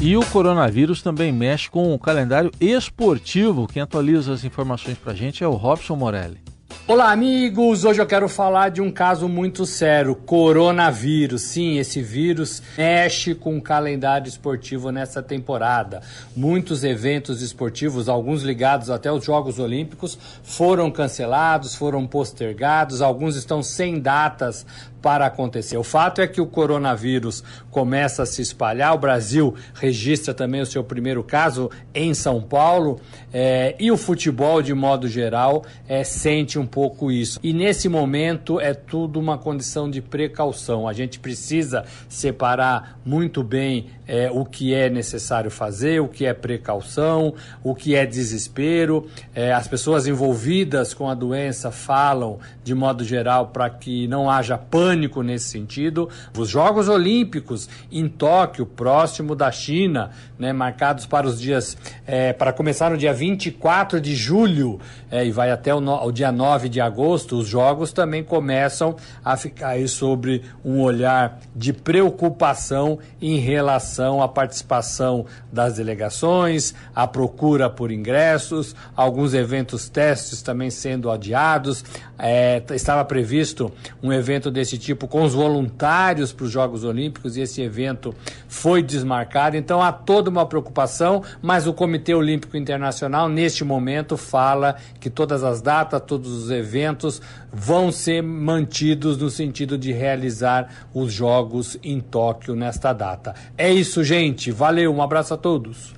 E 0.00 0.16
o 0.16 0.24
coronavírus 0.26 1.02
também 1.02 1.32
mexe 1.32 1.70
com 1.70 1.92
o 1.92 1.98
calendário 1.98 2.52
esportivo. 2.60 3.66
Quem 3.66 3.82
atualiza 3.82 4.32
as 4.32 4.44
informações 4.44 4.98
para 4.98 5.12
a 5.12 5.16
gente 5.16 5.42
é 5.42 5.48
o 5.48 5.52
Robson 5.52 5.96
Morelli. 5.96 6.38
Olá, 6.88 7.10
amigos! 7.10 7.84
Hoje 7.84 8.00
eu 8.00 8.06
quero 8.06 8.28
falar 8.28 8.68
de 8.68 8.80
um 8.80 8.92
caso 8.92 9.28
muito 9.28 9.66
sério: 9.66 10.14
coronavírus. 10.14 11.42
Sim, 11.42 11.78
esse 11.78 12.00
vírus 12.00 12.62
mexe 12.78 13.34
com 13.34 13.58
o 13.58 13.60
calendário 13.60 14.28
esportivo 14.28 14.92
nessa 14.92 15.20
temporada. 15.20 16.00
Muitos 16.36 16.84
eventos 16.84 17.42
esportivos, 17.42 18.08
alguns 18.08 18.44
ligados 18.44 18.88
até 18.88 19.08
aos 19.08 19.24
Jogos 19.24 19.58
Olímpicos, 19.58 20.16
foram 20.44 20.88
cancelados, 20.88 21.74
foram 21.74 22.06
postergados, 22.06 23.02
alguns 23.02 23.34
estão 23.34 23.64
sem 23.64 23.98
datas 23.98 24.64
para 25.06 25.26
acontecer. 25.26 25.76
O 25.76 25.84
fato 25.84 26.20
é 26.20 26.26
que 26.26 26.40
o 26.40 26.46
coronavírus 26.48 27.44
começa 27.70 28.24
a 28.24 28.26
se 28.26 28.42
espalhar, 28.42 28.92
o 28.92 28.98
Brasil 28.98 29.54
registra 29.72 30.34
também 30.34 30.60
o 30.60 30.66
seu 30.66 30.82
primeiro 30.82 31.22
caso 31.22 31.70
em 31.94 32.12
São 32.12 32.42
Paulo 32.42 33.00
é, 33.32 33.76
e 33.78 33.92
o 33.92 33.96
futebol, 33.96 34.60
de 34.60 34.74
modo 34.74 35.06
geral, 35.06 35.64
é, 35.86 36.02
sente 36.02 36.58
um 36.58 36.66
pouco 36.66 37.12
isso. 37.12 37.38
E 37.40 37.52
nesse 37.52 37.88
momento 37.88 38.58
é 38.58 38.74
tudo 38.74 39.20
uma 39.20 39.38
condição 39.38 39.88
de 39.88 40.02
precaução. 40.02 40.88
A 40.88 40.92
gente 40.92 41.20
precisa 41.20 41.84
separar 42.08 42.98
muito 43.04 43.44
bem 43.44 43.86
é, 44.08 44.28
o 44.30 44.44
que 44.44 44.74
é 44.74 44.90
necessário 44.90 45.52
fazer, 45.52 46.00
o 46.00 46.08
que 46.08 46.26
é 46.26 46.34
precaução, 46.34 47.32
o 47.62 47.76
que 47.76 47.94
é 47.94 48.04
desespero. 48.04 49.06
É, 49.32 49.52
as 49.52 49.68
pessoas 49.68 50.08
envolvidas 50.08 50.94
com 50.94 51.08
a 51.08 51.14
doença 51.14 51.70
falam, 51.70 52.40
de 52.64 52.74
modo 52.74 53.04
geral, 53.04 53.48
para 53.48 53.70
que 53.70 54.08
não 54.08 54.28
haja 54.28 54.58
pânico 54.58 54.95
pânico 54.96 55.22
nesse 55.22 55.50
sentido. 55.50 56.08
Os 56.36 56.48
Jogos 56.48 56.88
Olímpicos 56.88 57.68
em 57.92 58.08
Tóquio, 58.08 58.64
próximo 58.64 59.34
da 59.34 59.52
China, 59.52 60.10
né, 60.38 60.52
marcados 60.52 61.04
para 61.04 61.26
os 61.26 61.40
dias, 61.40 61.76
é, 62.06 62.32
para 62.32 62.52
começar 62.52 62.90
no 62.90 62.96
dia 62.96 63.12
24 63.12 64.00
de 64.00 64.16
julho 64.16 64.80
é, 65.10 65.24
e 65.24 65.30
vai 65.30 65.50
até 65.50 65.74
o, 65.74 65.80
no, 65.80 65.94
o, 66.04 66.10
dia 66.10 66.32
9 66.32 66.68
de 66.68 66.80
agosto, 66.80 67.36
os 67.36 67.46
Jogos 67.46 67.92
também 67.92 68.24
começam 68.24 68.96
a 69.24 69.36
ficar 69.36 69.68
aí 69.70 69.86
sobre 69.86 70.42
um 70.64 70.80
olhar 70.80 71.38
de 71.54 71.72
preocupação 71.72 72.98
em 73.20 73.38
relação 73.38 74.22
à 74.22 74.28
participação 74.28 75.26
das 75.52 75.76
delegações, 75.76 76.74
a 76.94 77.06
procura 77.06 77.68
por 77.68 77.92
ingressos, 77.92 78.74
alguns 78.94 79.34
eventos 79.34 79.88
testes 79.88 80.42
também 80.42 80.70
sendo 80.70 81.10
adiados. 81.10 81.84
É, 82.18 82.62
estava 82.70 83.04
previsto 83.04 83.70
um 84.02 84.12
evento 84.12 84.50
desse 84.50 84.75
tipo 84.78 85.08
com 85.08 85.22
os 85.22 85.34
voluntários 85.34 86.32
para 86.32 86.44
os 86.44 86.50
Jogos 86.50 86.84
Olímpicos 86.84 87.36
e 87.36 87.40
esse 87.40 87.62
evento 87.62 88.14
foi 88.48 88.82
desmarcado. 88.82 89.56
Então 89.56 89.82
há 89.82 89.92
toda 89.92 90.30
uma 90.30 90.46
preocupação, 90.46 91.22
mas 91.42 91.66
o 91.66 91.72
Comitê 91.72 92.14
Olímpico 92.14 92.56
Internacional, 92.56 93.28
neste 93.28 93.64
momento, 93.64 94.16
fala 94.16 94.76
que 95.00 95.10
todas 95.10 95.42
as 95.44 95.60
datas, 95.60 96.02
todos 96.06 96.30
os 96.32 96.50
eventos 96.50 97.20
vão 97.52 97.90
ser 97.90 98.22
mantidos 98.22 99.16
no 99.16 99.30
sentido 99.30 99.78
de 99.78 99.92
realizar 99.92 100.86
os 100.92 101.12
Jogos 101.12 101.78
em 101.82 102.00
Tóquio 102.00 102.54
nesta 102.54 102.92
data. 102.92 103.34
É 103.56 103.72
isso, 103.72 104.04
gente. 104.04 104.50
Valeu, 104.50 104.94
um 104.94 105.02
abraço 105.02 105.34
a 105.34 105.36
todos. 105.36 105.94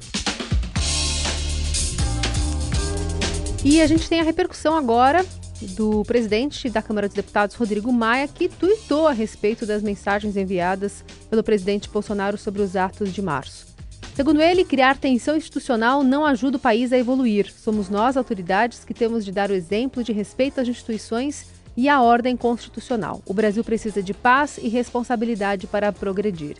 E 3.64 3.82
a 3.82 3.86
gente 3.86 4.08
tem 4.08 4.20
a 4.20 4.24
repercussão 4.24 4.76
agora 4.76 5.24
do 5.60 6.02
presidente 6.04 6.68
da 6.70 6.82
Câmara 6.82 7.08
dos 7.08 7.14
Deputados, 7.14 7.56
Rodrigo 7.56 7.92
Maia, 7.92 8.28
que 8.28 8.48
tuitou 8.48 9.06
a 9.06 9.12
respeito 9.12 9.66
das 9.66 9.82
mensagens 9.82 10.36
enviadas 10.36 11.04
pelo 11.28 11.42
presidente 11.42 11.88
Bolsonaro 11.88 12.38
sobre 12.38 12.62
os 12.62 12.76
atos 12.76 13.12
de 13.12 13.22
março. 13.22 13.66
Segundo 14.14 14.42
ele, 14.42 14.64
criar 14.64 14.96
tensão 14.96 15.36
institucional 15.36 16.02
não 16.02 16.24
ajuda 16.24 16.56
o 16.56 16.60
país 16.60 16.92
a 16.92 16.98
evoluir. 16.98 17.52
Somos 17.52 17.88
nós, 17.88 18.16
autoridades, 18.16 18.84
que 18.84 18.92
temos 18.92 19.24
de 19.24 19.30
dar 19.30 19.50
o 19.50 19.54
exemplo 19.54 20.02
de 20.02 20.12
respeito 20.12 20.60
às 20.60 20.66
instituições 20.66 21.46
e 21.76 21.88
à 21.88 22.02
ordem 22.02 22.36
constitucional. 22.36 23.22
O 23.24 23.32
Brasil 23.32 23.62
precisa 23.62 24.02
de 24.02 24.12
paz 24.12 24.58
e 24.60 24.68
responsabilidade 24.68 25.68
para 25.68 25.92
progredir. 25.92 26.56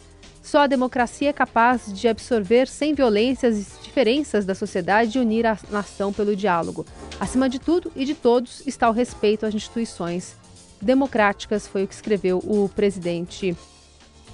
Só 0.48 0.60
a 0.60 0.66
democracia 0.66 1.28
é 1.28 1.32
capaz 1.34 1.92
de 1.92 2.08
absorver 2.08 2.68
sem 2.68 2.94
violência 2.94 3.50
as 3.50 3.78
diferenças 3.82 4.46
da 4.46 4.54
sociedade 4.54 5.18
e 5.18 5.20
unir 5.20 5.46
a 5.46 5.58
nação 5.70 6.10
pelo 6.10 6.34
diálogo. 6.34 6.86
Acima 7.20 7.50
de 7.50 7.58
tudo 7.58 7.92
e 7.94 8.06
de 8.06 8.14
todos 8.14 8.66
está 8.66 8.88
o 8.88 8.92
respeito 8.92 9.44
às 9.44 9.54
instituições 9.54 10.38
democráticas, 10.80 11.68
foi 11.68 11.84
o 11.84 11.86
que 11.86 11.92
escreveu 11.92 12.38
o 12.38 12.66
presidente 12.74 13.54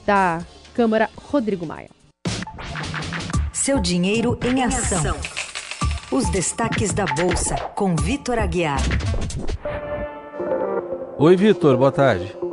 da 0.06 0.40
Câmara, 0.72 1.10
Rodrigo 1.16 1.66
Maia. 1.66 1.90
Seu 3.52 3.80
dinheiro 3.80 4.38
em 4.44 4.62
ação. 4.62 5.16
Os 6.12 6.30
destaques 6.30 6.92
da 6.92 7.06
Bolsa, 7.06 7.56
com 7.74 7.96
Vitor 7.96 8.38
Aguiar. 8.38 8.78
Oi, 11.18 11.34
Vitor, 11.34 11.76
boa 11.76 11.90
tarde. 11.90 12.43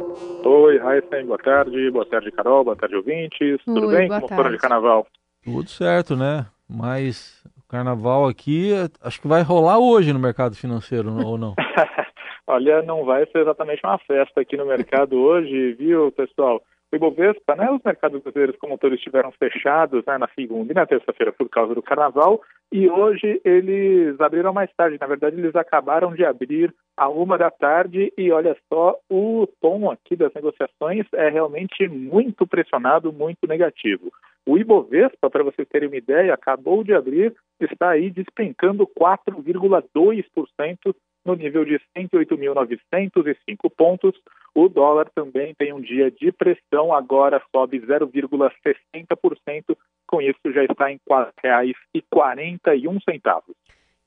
Oi, 0.72 0.78
Raíssen, 0.78 1.26
boa 1.26 1.38
tarde. 1.38 1.92
Boa 1.92 2.06
tarde, 2.06 2.32
Carol. 2.32 2.64
Boa 2.64 2.78
tarde, 2.78 2.96
ouvintes. 2.96 3.62
Tudo 3.66 3.88
Oi, 3.88 3.98
bem? 3.98 4.08
boa 4.08 4.22
Como 4.22 4.34
foram 4.34 4.52
de 4.52 4.58
carnaval? 4.58 5.06
Tudo 5.44 5.70
certo, 5.70 6.16
né? 6.16 6.46
Mas 6.66 7.44
o 7.60 7.68
carnaval 7.68 8.26
aqui 8.26 8.72
acho 9.04 9.20
que 9.20 9.28
vai 9.28 9.42
rolar 9.42 9.80
hoje 9.80 10.14
no 10.14 10.20
mercado 10.20 10.56
financeiro, 10.56 11.12
ou 11.26 11.38
não? 11.38 11.56
Olha, 12.48 12.82
não 12.84 13.04
vai 13.04 13.26
ser 13.26 13.40
exatamente 13.40 13.82
uma 13.84 13.98
festa 13.98 14.40
aqui 14.40 14.56
no 14.56 14.66
mercado 14.66 15.20
hoje, 15.20 15.74
viu, 15.74 16.10
pessoal? 16.14 16.62
O 16.92 16.96
Ibovespa, 16.98 17.56
né, 17.56 17.72
os 17.72 17.82
mercados 17.84 18.22
brasileiros 18.22 18.58
como 18.58 18.78
todos 18.78 18.98
estiveram 18.98 19.32
fechados 19.32 20.04
né, 20.06 20.18
na 20.18 20.28
segunda 20.36 20.74
e 20.74 20.76
na 20.76 20.86
terça-feira 20.86 21.32
por 21.32 21.48
causa 21.48 21.74
do 21.74 21.82
carnaval, 21.82 22.42
e 22.70 22.90
hoje 22.90 23.40
eles 23.46 24.20
abriram 24.20 24.52
mais 24.52 24.70
tarde. 24.76 24.98
Na 25.00 25.08
verdade, 25.08 25.38
eles 25.38 25.56
acabaram 25.56 26.14
de 26.14 26.26
abrir 26.26 26.76
a 26.98 27.08
uma 27.08 27.38
da 27.38 27.50
tarde 27.50 28.12
e 28.18 28.30
olha 28.32 28.58
só, 28.68 28.98
o 29.10 29.48
tom 29.62 29.90
aqui 29.90 30.18
das 30.18 30.34
negociações 30.34 31.06
é 31.14 31.30
realmente 31.30 31.88
muito 31.88 32.46
pressionado, 32.46 33.14
muito 33.14 33.48
negativo. 33.48 34.12
O 34.46 34.58
Ibovespa, 34.58 35.30
para 35.30 35.44
vocês 35.44 35.66
terem 35.70 35.88
uma 35.88 35.96
ideia, 35.96 36.34
acabou 36.34 36.84
de 36.84 36.94
abrir, 36.94 37.34
está 37.60 37.92
aí 37.92 38.10
despencando 38.10 38.86
4,2% 38.86 40.94
no 41.26 41.36
nível 41.36 41.66
de 41.66 41.82
108.905 41.98 43.72
pontos. 43.76 44.14
O 44.54 44.68
dólar 44.68 45.10
também 45.16 45.56
tem 45.56 45.72
um 45.74 45.80
dia 45.80 46.12
de 46.12 46.30
pressão, 46.32 46.94
agora 46.94 47.42
sobe 47.56 47.80
0,60%. 47.80 49.78
Com 50.08 50.22
isso, 50.22 50.40
já 50.54 50.66
está 50.66 50.92
em 50.92 51.00
R$ 51.10 51.34
4,41. 51.44 53.56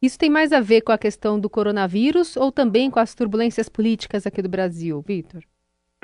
Isso 0.02 0.18
tem 0.18 0.28
mais 0.28 0.52
a 0.52 0.60
ver 0.60 0.82
com 0.82 0.92
a 0.92 0.98
questão 0.98 1.40
do 1.40 1.48
coronavírus 1.48 2.36
ou 2.36 2.52
também 2.52 2.90
com 2.90 2.98
as 2.98 3.14
turbulências 3.14 3.70
políticas 3.70 4.26
aqui 4.26 4.42
do 4.42 4.50
Brasil, 4.50 5.00
Vitor? 5.00 5.40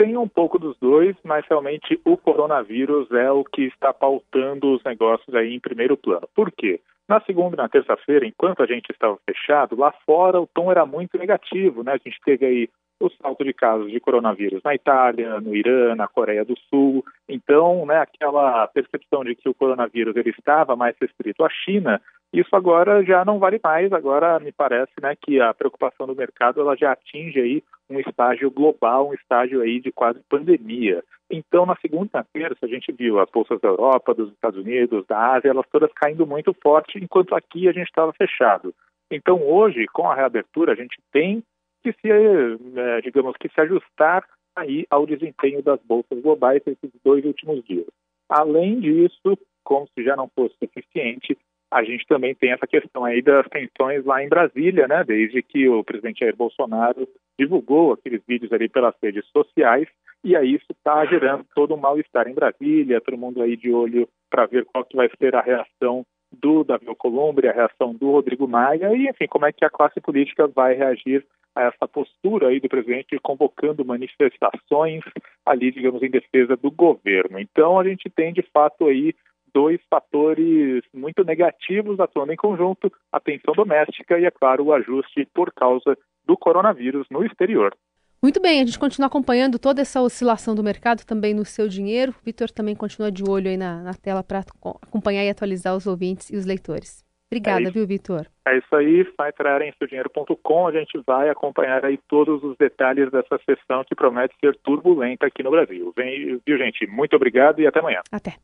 Tem 0.01 0.17
um 0.17 0.27
pouco 0.27 0.59
dos 0.59 0.79
dois, 0.79 1.15
mas 1.23 1.45
realmente 1.47 2.01
o 2.07 2.17
coronavírus 2.17 3.13
é 3.13 3.31
o 3.31 3.45
que 3.45 3.65
está 3.65 3.93
pautando 3.93 4.75
os 4.75 4.83
negócios 4.83 5.35
aí 5.35 5.55
em 5.55 5.61
primeiro 5.61 5.95
plano. 5.95 6.27
Por 6.35 6.51
quê? 6.51 6.81
Na 7.07 7.21
segunda 7.21 7.55
e 7.55 7.59
na 7.59 7.69
terça-feira, 7.69 8.27
enquanto 8.27 8.63
a 8.63 8.67
gente 8.67 8.91
estava 8.91 9.19
fechado, 9.29 9.77
lá 9.77 9.93
fora 10.07 10.41
o 10.41 10.47
tom 10.47 10.71
era 10.71 10.87
muito 10.87 11.19
negativo, 11.19 11.83
né? 11.83 11.93
A 11.93 11.99
gente 11.99 12.19
teve 12.25 12.47
aí 12.47 12.69
o 13.01 13.11
salto 13.11 13.43
de 13.43 13.55
casos 13.55 13.91
de 13.91 13.99
coronavírus 13.99 14.63
na 14.63 14.75
Itália, 14.75 15.41
no 15.41 15.57
Irã, 15.57 15.95
na 15.95 16.07
Coreia 16.07 16.45
do 16.45 16.55
Sul. 16.69 17.05
Então, 17.27 17.87
né, 17.87 17.99
aquela 17.99 18.67
percepção 18.69 19.25
de 19.25 19.35
que 19.35 19.49
o 19.49 19.55
coronavírus 19.55 20.15
ele 20.15 20.31
estava 20.31 20.77
mais 20.77 20.95
restrito 21.01 21.43
à 21.43 21.49
China, 21.49 22.01
isso 22.33 22.55
agora 22.55 23.03
já 23.03 23.25
não 23.25 23.39
vale 23.39 23.59
mais. 23.63 23.93
Agora 23.93 24.39
me 24.39 24.53
parece, 24.53 24.93
né, 25.01 25.17
que 25.21 25.41
a 25.41 25.55
preocupação 25.55 26.07
do 26.07 26.15
mercado 26.15 26.61
ela 26.61 26.77
já 26.77 26.93
atinge 26.93 27.41
aí 27.41 27.65
um 27.89 27.99
estágio 27.99 28.51
global, 28.51 29.09
um 29.09 29.15
estágio 29.15 29.63
aí 29.63 29.81
de 29.81 29.91
quase 29.91 30.21
pandemia. 30.29 31.03
Então, 31.31 31.65
na 31.65 31.77
segunda-feira, 31.77 32.55
a 32.61 32.67
gente 32.67 32.93
viu 32.93 33.19
as 33.19 33.31
bolsas 33.31 33.61
da 33.61 33.69
Europa, 33.69 34.15
dos 34.15 34.31
Estados 34.33 34.61
Unidos, 34.61 35.07
da 35.07 35.35
Ásia, 35.35 35.49
elas 35.49 35.67
todas 35.73 35.91
caindo 35.95 36.27
muito 36.27 36.55
forte, 36.63 36.99
enquanto 36.99 37.35
aqui 37.35 37.69
a 37.69 37.73
gente 37.73 37.89
estava 37.89 38.13
fechado. 38.13 38.75
Então, 39.11 39.43
hoje, 39.43 39.87
com 39.93 40.09
a 40.09 40.15
reabertura, 40.15 40.73
a 40.73 40.77
gente 40.77 40.97
tem 41.13 41.43
que 41.83 41.93
se, 41.93 42.11
é, 42.11 43.01
digamos, 43.03 43.37
que 43.39 43.49
se 43.49 43.61
ajustar 43.61 44.25
aí 44.57 44.87
ao 44.91 45.07
desempenho 45.07 45.63
das 45.63 45.81
bolsas 45.83 46.21
globais 46.21 46.63
esses 46.67 46.91
dois 47.05 47.25
últimos 47.25 47.65
dias. 47.65 47.87
Além 48.29 48.81
disso, 48.81 49.39
como 49.65 49.89
se 49.89 50.05
já 50.05 50.17
não 50.17 50.29
fosse 50.29 50.55
suficiente, 50.59 51.37
a 51.71 51.85
gente 51.85 52.05
também 52.07 52.35
tem 52.35 52.53
essa 52.53 52.67
questão 52.67 53.05
aí 53.05 53.23
das 53.23 53.47
tensões 53.49 54.05
lá 54.05 54.23
em 54.23 54.29
Brasília, 54.29 54.89
né? 54.89 55.05
Desde 55.05 55.41
que 55.43 55.69
o 55.69 55.85
presidente 55.85 56.21
Jair 56.21 56.35
Bolsonaro 56.35 57.09
divulgou 57.39 57.93
aqueles 57.93 58.21
vídeos 58.27 58.53
ali 58.53 58.69
pelas 58.69 58.95
redes 59.01 59.25
sociais, 59.29 59.89
e 60.23 60.37
aí 60.37 60.55
isso 60.55 60.67
está 60.71 61.05
gerando 61.07 61.45
todo 61.55 61.75
um 61.75 61.79
mal-estar 61.79 62.29
em 62.29 62.35
Brasília, 62.35 63.01
todo 63.01 63.17
mundo 63.17 63.41
aí 63.41 63.57
de 63.57 63.73
olho 63.73 64.09
para 64.29 64.47
ver 64.47 64.65
qual 64.67 64.85
que 64.85 64.97
vai 64.97 65.09
ser 65.19 65.35
a 65.35 65.41
reação 65.41 66.05
do 66.33 66.63
Davi 66.65 66.87
Alcolumbre, 66.89 67.49
a 67.49 67.53
reação 67.53 67.95
do 67.95 68.11
Rodrigo 68.11 68.47
Maia, 68.47 68.95
e 68.95 69.09
enfim, 69.09 69.27
como 69.27 69.47
é 69.47 69.53
que 69.53 69.65
a 69.65 69.71
classe 69.71 70.01
política 70.01 70.47
vai 70.47 70.75
reagir 70.75 71.25
a 71.55 71.63
essa 71.63 71.89
postura 71.89 72.49
aí 72.49 72.61
do 72.61 72.69
presidente 72.69 73.19
convocando 73.23 73.85
manifestações 73.85 75.03
ali, 75.45 75.73
digamos, 75.73 76.03
em 76.03 76.11
defesa 76.11 76.57
do 76.57 76.71
governo. 76.71 77.39
Então 77.39 77.79
a 77.79 77.85
gente 77.85 78.09
tem 78.09 78.33
de 78.33 78.43
fato 78.53 78.87
aí 78.87 79.15
dois 79.53 79.81
fatores 79.89 80.83
muito 80.95 81.25
negativos 81.25 81.99
atuando 81.99 82.33
em 82.33 82.37
conjunto: 82.37 82.93
a 83.13 83.21
tensão 83.21 83.55
doméstica 83.55 84.19
e, 84.19 84.25
é 84.25 84.31
claro, 84.31 84.65
o 84.65 84.73
ajuste 84.73 85.29
por 85.35 85.53
causa 85.53 85.97
do 86.25 86.37
coronavírus 86.37 87.07
no 87.11 87.25
exterior. 87.25 87.77
Muito 88.23 88.41
bem, 88.41 88.61
a 88.61 88.67
gente 88.67 88.79
continua 88.79 89.07
acompanhando 89.07 89.59
toda 89.59 89.81
essa 89.81 90.03
oscilação 90.03 90.55
do 90.55 90.63
mercado 90.63 91.07
também 91.07 91.33
no 91.33 91.45
seu 91.45 91.67
dinheiro. 91.67 92.13
O 92.13 92.25
Vitor 92.25 92.51
também 92.51 92.77
continua 92.77 93.11
de 93.11 93.25
olho 93.25 93.49
aí 93.49 93.57
na, 93.57 93.83
na 93.83 93.95
tela 93.95 94.23
para 94.23 94.45
acompanhar 94.87 95.25
e 95.25 95.31
atualizar 95.31 95.75
os 95.75 95.87
ouvintes 95.87 96.29
e 96.29 96.37
os 96.37 96.45
leitores. 96.45 97.03
Obrigada, 97.31 97.69
é 97.69 97.71
viu, 97.71 97.87
Vitor? 97.87 98.27
É 98.45 98.59
isso 98.59 98.75
aí, 98.75 99.07
vai 99.17 99.33
seudinheiro.com, 99.79 100.67
a 100.67 100.73
gente 100.73 101.01
vai 101.07 101.31
acompanhar 101.31 101.85
aí 101.85 101.97
todos 102.09 102.43
os 102.43 102.57
detalhes 102.57 103.09
dessa 103.13 103.39
sessão 103.47 103.85
que 103.85 103.95
promete 103.95 104.35
ser 104.41 104.57
turbulenta 104.65 105.27
aqui 105.27 105.43
no 105.43 105.51
Brasil. 105.53 105.93
Vem, 105.97 106.41
viu, 106.45 106.59
gente? 106.59 106.87
Muito 106.89 107.15
obrigado 107.15 107.61
e 107.61 107.67
até 107.67 107.79
amanhã. 107.79 108.01
Até. 108.11 108.35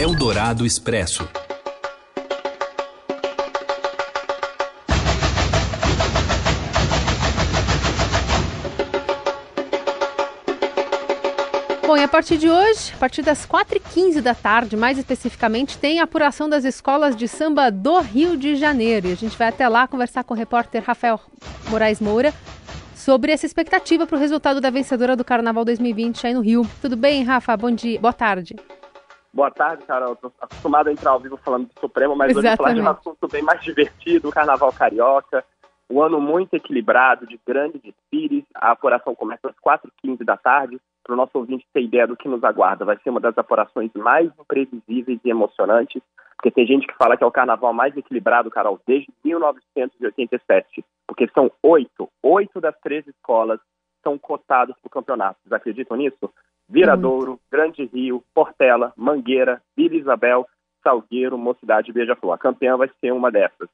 Eldorado 0.00 0.66
Expresso. 0.66 1.22
E 11.98 12.04
a 12.04 12.08
partir 12.08 12.38
de 12.38 12.48
hoje, 12.48 12.92
a 12.94 12.96
partir 12.96 13.22
das 13.22 13.44
4h15 13.44 14.20
da 14.20 14.32
tarde, 14.32 14.76
mais 14.76 14.98
especificamente, 14.98 15.76
tem 15.76 15.98
a 15.98 16.04
apuração 16.04 16.48
das 16.48 16.64
escolas 16.64 17.16
de 17.16 17.26
samba 17.26 17.72
do 17.72 17.98
Rio 17.98 18.36
de 18.36 18.54
Janeiro. 18.54 19.08
E 19.08 19.12
a 19.12 19.16
gente 19.16 19.36
vai 19.36 19.48
até 19.48 19.68
lá 19.68 19.88
conversar 19.88 20.22
com 20.22 20.32
o 20.32 20.36
repórter 20.36 20.84
Rafael 20.84 21.20
Moraes 21.68 22.00
Moura 22.00 22.32
sobre 22.94 23.32
essa 23.32 23.46
expectativa 23.46 24.06
para 24.06 24.16
o 24.16 24.18
resultado 24.18 24.60
da 24.60 24.70
vencedora 24.70 25.16
do 25.16 25.24
Carnaval 25.24 25.64
2020 25.64 26.28
aí 26.28 26.34
no 26.34 26.40
Rio. 26.40 26.62
Tudo 26.80 26.96
bem, 26.96 27.24
Rafa? 27.24 27.56
Bom 27.56 27.72
dia, 27.72 27.98
boa 28.00 28.12
tarde. 28.12 28.54
Boa 29.32 29.50
tarde, 29.50 29.82
Carol. 29.84 30.12
Estou 30.12 30.32
acostumado 30.40 30.88
a 30.88 30.92
entrar 30.92 31.10
ao 31.10 31.20
vivo 31.20 31.36
falando 31.38 31.66
do 31.66 31.80
Supremo, 31.80 32.14
mas 32.14 32.30
Exatamente. 32.30 32.46
hoje 32.46 32.56
vou 32.56 32.64
falar 32.64 32.74
de 32.74 32.80
um 32.80 33.00
assunto 33.00 33.28
bem 33.28 33.42
mais 33.42 33.60
divertido, 33.60 34.28
o 34.28 34.32
Carnaval 34.32 34.72
Carioca. 34.72 35.44
Um 35.90 36.00
ano 36.00 36.20
muito 36.20 36.54
equilibrado, 36.54 37.26
de 37.26 37.40
grandes 37.44 37.80
desfiles. 37.82 38.44
A 38.54 38.70
apuração 38.70 39.16
começa 39.16 39.48
às 39.48 39.56
4h15 39.56 40.22
da 40.22 40.36
tarde 40.36 40.78
para 41.08 41.14
o 41.14 41.16
nosso 41.16 41.38
ouvinte 41.38 41.66
ter 41.72 41.82
ideia 41.82 42.06
do 42.06 42.16
que 42.16 42.28
nos 42.28 42.44
aguarda. 42.44 42.84
Vai 42.84 42.98
ser 42.98 43.08
uma 43.08 43.18
das 43.18 43.36
apurações 43.38 43.90
mais 43.94 44.30
imprevisíveis 44.38 45.18
e 45.24 45.30
emocionantes, 45.30 46.02
porque 46.36 46.50
tem 46.50 46.66
gente 46.66 46.86
que 46.86 46.94
fala 46.96 47.16
que 47.16 47.24
é 47.24 47.26
o 47.26 47.32
carnaval 47.32 47.72
mais 47.72 47.96
equilibrado, 47.96 48.50
Carol, 48.50 48.78
desde 48.86 49.10
1987, 49.24 50.84
porque 51.06 51.26
são 51.34 51.50
oito, 51.62 52.10
oito 52.22 52.60
das 52.60 52.78
três 52.80 53.06
escolas 53.06 53.58
são 54.02 54.18
cotados 54.18 54.76
para 54.80 54.86
o 54.86 54.90
campeonato. 54.90 55.40
Vocês 55.42 55.52
acreditam 55.52 55.96
nisso? 55.96 56.30
Viradouro, 56.68 57.32
uhum. 57.32 57.38
Grande 57.50 57.86
Rio, 57.86 58.22
Portela, 58.34 58.92
Mangueira, 58.94 59.62
Vila 59.74 59.96
Isabel, 59.96 60.46
Salgueiro, 60.84 61.38
Mocidade 61.38 61.90
e 61.90 61.94
Beija-Flor. 61.94 62.34
A 62.34 62.38
campeã 62.38 62.76
vai 62.76 62.90
ser 63.00 63.12
uma 63.12 63.30
dessas. 63.30 63.68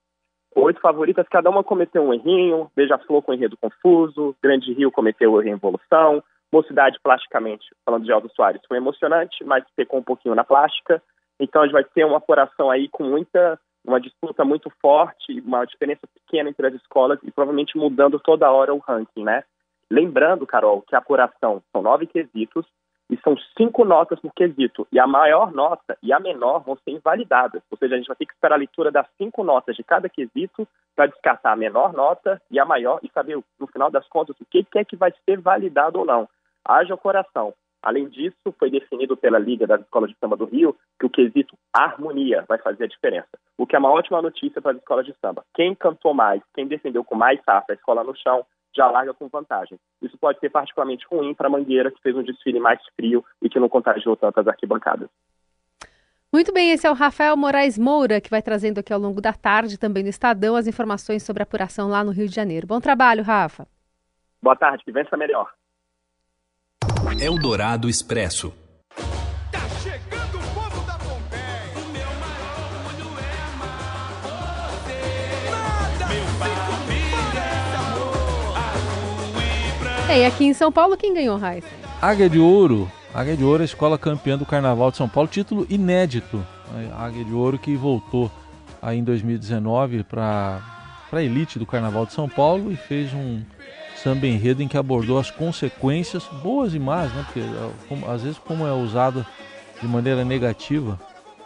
Oito 0.55 0.81
favoritas, 0.81 1.27
cada 1.29 1.51
uma 1.51 1.64
cometeu 1.64 2.03
um 2.03 2.14
errinho, 2.14 2.70
Beija-Flor 2.77 3.23
com 3.23 3.35
enredo 3.35 3.57
confuso, 3.57 4.37
Grande 4.40 4.73
Rio 4.73 4.92
cometeu 4.92 5.40
erro 5.40 5.49
em 5.49 5.53
evolução, 5.53 6.23
Mocidade, 6.55 7.01
plasticamente, 7.03 7.67
falando 7.85 8.05
de 8.05 8.12
Aldo 8.12 8.31
Soares, 8.33 8.62
foi 8.69 8.77
emocionante, 8.77 9.43
mas 9.43 9.64
pecou 9.75 9.99
um 9.99 10.05
pouquinho 10.05 10.37
na 10.37 10.45
plástica. 10.45 11.03
Então 11.40 11.61
a 11.61 11.64
gente 11.64 11.73
vai 11.73 11.83
ter 11.83 12.05
uma 12.05 12.19
apuração 12.19 12.71
aí 12.71 12.88
com 12.88 13.03
muita, 13.03 13.59
uma 13.85 14.01
disputa 14.01 14.45
muito 14.45 14.71
forte, 14.81 15.40
uma 15.40 15.64
diferença 15.64 16.07
pequena 16.14 16.49
entre 16.49 16.69
as 16.69 16.75
escolas 16.75 17.19
e 17.25 17.33
provavelmente 17.33 17.77
mudando 17.77 18.21
toda 18.21 18.53
hora 18.53 18.73
o 18.73 18.79
ranking, 18.79 19.25
né? 19.25 19.43
Lembrando, 19.90 20.47
Carol, 20.47 20.83
que 20.83 20.95
a 20.95 20.99
apuração 20.99 21.61
são 21.73 21.83
nove 21.83 22.07
quesitos 22.07 22.64
e 23.11 23.17
são 23.17 23.37
cinco 23.59 23.85
notas 23.85 24.21
por 24.21 24.33
quesito. 24.33 24.87
E 24.93 25.01
a 25.01 25.09
maior 25.09 25.51
nota 25.53 25.99
e 26.01 26.12
a 26.12 26.21
menor 26.21 26.61
vão 26.61 26.77
ser 26.77 26.93
invalidadas. 26.93 27.64
Ou 27.69 27.77
seja, 27.77 27.97
a 27.97 27.99
gente 27.99 28.07
vai 28.07 28.17
ter 28.17 28.27
que 28.27 28.33
esperar 28.33 28.55
a 28.55 28.59
leitura 28.59 28.93
das 28.93 29.09
cinco 29.19 29.43
notas 29.43 29.75
de 29.75 29.83
cada 29.83 30.09
quesito 30.09 30.69
para 30.95 31.09
descartar 31.09 31.51
a 31.51 31.57
menor 31.57 31.93
nota 31.93 32.40
e 32.49 32.61
a 32.61 32.64
maior 32.64 33.01
e 33.03 33.11
saber, 33.11 33.43
no 33.59 33.67
final 33.67 33.90
das 33.90 34.07
contas, 34.07 34.37
o 34.40 34.45
que 34.45 34.64
é 34.77 34.85
que 34.85 34.95
vai 34.95 35.12
ser 35.27 35.40
validado 35.40 35.99
ou 35.99 36.07
não 36.07 36.29
haja 36.66 36.94
o 36.94 36.98
coração. 36.98 37.55
Além 37.83 38.09
disso, 38.09 38.37
foi 38.59 38.70
definido 38.70 39.14
pela 39.14 39.38
Liga 39.38 39.66
das 39.66 39.83
Escolas 39.83 40.11
de 40.11 40.16
Samba 40.18 40.37
do 40.37 40.46
Rio 40.46 40.74
que 40.98 41.05
o 41.05 41.11
quesito 41.11 41.55
harmonia 41.70 42.42
vai 42.48 42.59
fazer 42.59 42.85
a 42.85 42.88
diferença, 42.88 43.29
o 43.59 43.66
que 43.66 43.77
é 43.77 43.79
uma 43.79 43.90
ótima 43.90 44.22
notícia 44.22 44.62
para 44.62 44.72
as 44.72 44.79
escolas 44.79 45.05
de 45.05 45.14
samba. 45.20 45.44
Quem 45.55 45.74
cantou 45.74 46.14
mais, 46.14 46.42
quem 46.55 46.66
defendeu 46.66 47.05
com 47.05 47.14
mais 47.14 47.38
safra 47.44 47.74
a 47.74 47.77
escola 47.77 48.03
no 48.03 48.16
chão, 48.16 48.46
já 48.74 48.90
larga 48.90 49.12
com 49.12 49.29
vantagem. 49.29 49.79
Isso 50.00 50.16
pode 50.16 50.40
ser 50.40 50.48
particularmente 50.48 51.07
ruim 51.11 51.35
para 51.35 51.46
a 51.46 51.50
Mangueira, 51.50 51.90
que 51.90 52.00
fez 52.00 52.16
um 52.16 52.22
desfile 52.22 52.59
mais 52.59 52.81
frio 52.96 53.22
e 53.42 53.50
que 53.50 53.61
não 53.61 53.68
contagiou 53.68 54.16
tantas 54.16 54.48
arquibancadas. 54.48 55.09
Muito 56.33 56.53
bem, 56.53 56.72
esse 56.72 56.87
é 56.87 56.90
o 56.90 56.94
Rafael 56.94 57.37
Moraes 57.37 57.79
Moura, 57.79 58.20
que 58.20 58.31
vai 58.31 58.42
trazendo 58.42 58.79
aqui 58.79 58.92
ao 58.92 58.98
longo 58.98 59.20
da 59.20 59.33
tarde, 59.33 59.79
também 59.79 60.03
no 60.03 60.09
Estadão, 60.09 60.57
as 60.57 60.66
informações 60.66 61.22
sobre 61.22 61.42
a 61.42 61.44
apuração 61.44 61.88
lá 61.88 62.03
no 62.03 62.11
Rio 62.11 62.27
de 62.27 62.35
Janeiro. 62.35 62.66
Bom 62.66 62.81
trabalho, 62.81 63.22
Rafa. 63.22 63.68
Boa 64.42 64.57
tarde, 64.57 64.83
que 64.85 64.90
vença 64.90 65.16
melhor. 65.16 65.53
Eldorado 67.20 67.88
Expresso. 67.88 68.53
Tá 69.50 69.61
chegando 69.83 70.38
o 70.38 70.42
povo 70.55 70.85
da 70.87 70.94
Pompeia. 70.94 71.72
O 71.77 71.81
meu 71.92 72.09
maior 72.20 72.70
orgulho 72.87 73.18
é 73.18 73.33
amar 73.53 74.70
você. 74.83 75.50
Nada 75.50 76.07
meu 76.12 76.24
família, 80.05 80.12
É, 80.12 80.20
e 80.20 80.24
aqui 80.27 80.44
em 80.44 80.55
São 80.55 80.70
Paulo, 80.72 80.96
quem 80.96 81.14
ganhou, 81.14 81.38
Raíssa? 81.38 81.68
Águia 82.03 82.29
de 82.29 82.38
Ouro. 82.38 82.90
Águia 83.14 83.37
de 83.37 83.44
Ouro 83.44 83.62
é 83.62 83.64
a 83.64 83.66
escola 83.66 83.96
campeã 83.96 84.37
do 84.37 84.44
Carnaval 84.44 84.90
de 84.90 84.96
São 84.96 85.09
Paulo. 85.09 85.29
Título 85.29 85.66
inédito. 85.70 86.44
A 86.96 87.05
Águia 87.07 87.24
de 87.24 87.33
Ouro 87.33 87.59
que 87.59 87.77
voltou 87.77 88.31
aí 88.83 88.98
em 88.98 89.05
2019 89.05 90.03
para 90.03 90.61
a 91.12 91.22
elite 91.22 91.59
do 91.59 91.66
Carnaval 91.66 92.05
de 92.07 92.12
São 92.12 92.29
Paulo 92.29 92.72
e 92.72 92.77
fez 92.77 93.12
um 93.14 93.40
samba 94.05 94.27
enredo 94.27 94.62
em 94.62 94.69
que 94.69 94.77
abordou 94.77 95.19
as 95.19 95.31
consequências 95.31 96.25
boas 96.43 96.75
e 96.75 96.79
más, 96.79 97.11
né? 97.14 97.25
Porque 97.25 97.43
como, 97.88 98.11
às 98.11 98.23
vezes 98.23 98.38
como 98.38 98.67
é 98.67 98.73
usado 98.73 99.25
de 99.81 99.88
maneira 99.88 100.23
negativa, 100.27 101.01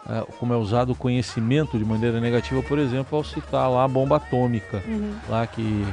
é, 0.08 0.20
como 0.38 0.52
é 0.52 0.56
usado 0.56 0.90
o 0.90 0.94
conhecimento 0.96 1.78
de 1.78 1.84
maneira 1.84 2.20
negativa, 2.20 2.60
por 2.64 2.78
exemplo, 2.78 3.16
ao 3.16 3.22
citar 3.22 3.70
lá 3.70 3.84
a 3.84 3.88
bomba 3.88 4.16
atômica, 4.16 4.82
uhum. 4.88 5.14
lá 5.28 5.46
que 5.46 5.86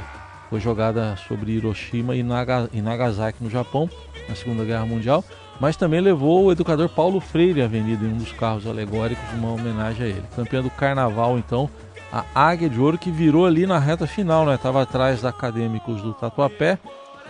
foi 0.50 0.58
jogada 0.60 1.16
sobre 1.28 1.52
Hiroshima 1.52 2.16
e, 2.16 2.22
Naga, 2.24 2.68
e 2.72 2.82
Nagasaki 2.82 3.42
no 3.42 3.48
Japão 3.50 3.88
na 4.28 4.34
Segunda 4.34 4.64
Guerra 4.64 4.86
Mundial, 4.86 5.24
mas 5.60 5.76
também 5.76 6.00
levou 6.00 6.46
o 6.46 6.52
educador 6.52 6.88
Paulo 6.88 7.20
Freire 7.20 7.62
à 7.62 7.64
avenida 7.66 8.04
em 8.04 8.08
um 8.08 8.16
dos 8.16 8.32
carros 8.32 8.66
alegóricos, 8.66 9.24
uma 9.34 9.52
homenagem 9.52 10.06
a 10.06 10.08
ele. 10.08 10.24
Campeão 10.34 10.62
do 10.62 10.70
Carnaval, 10.70 11.38
então, 11.38 11.70
a 12.12 12.24
Águia 12.34 12.68
de 12.68 12.80
Ouro, 12.80 12.98
que 12.98 13.10
virou 13.10 13.46
ali 13.46 13.66
na 13.66 13.78
reta 13.78 14.06
final, 14.06 14.46
né? 14.46 14.54
Estava 14.54 14.82
atrás 14.82 15.22
da 15.22 15.30
Acadêmicos 15.30 16.00
do 16.02 16.14
Tatuapé 16.14 16.78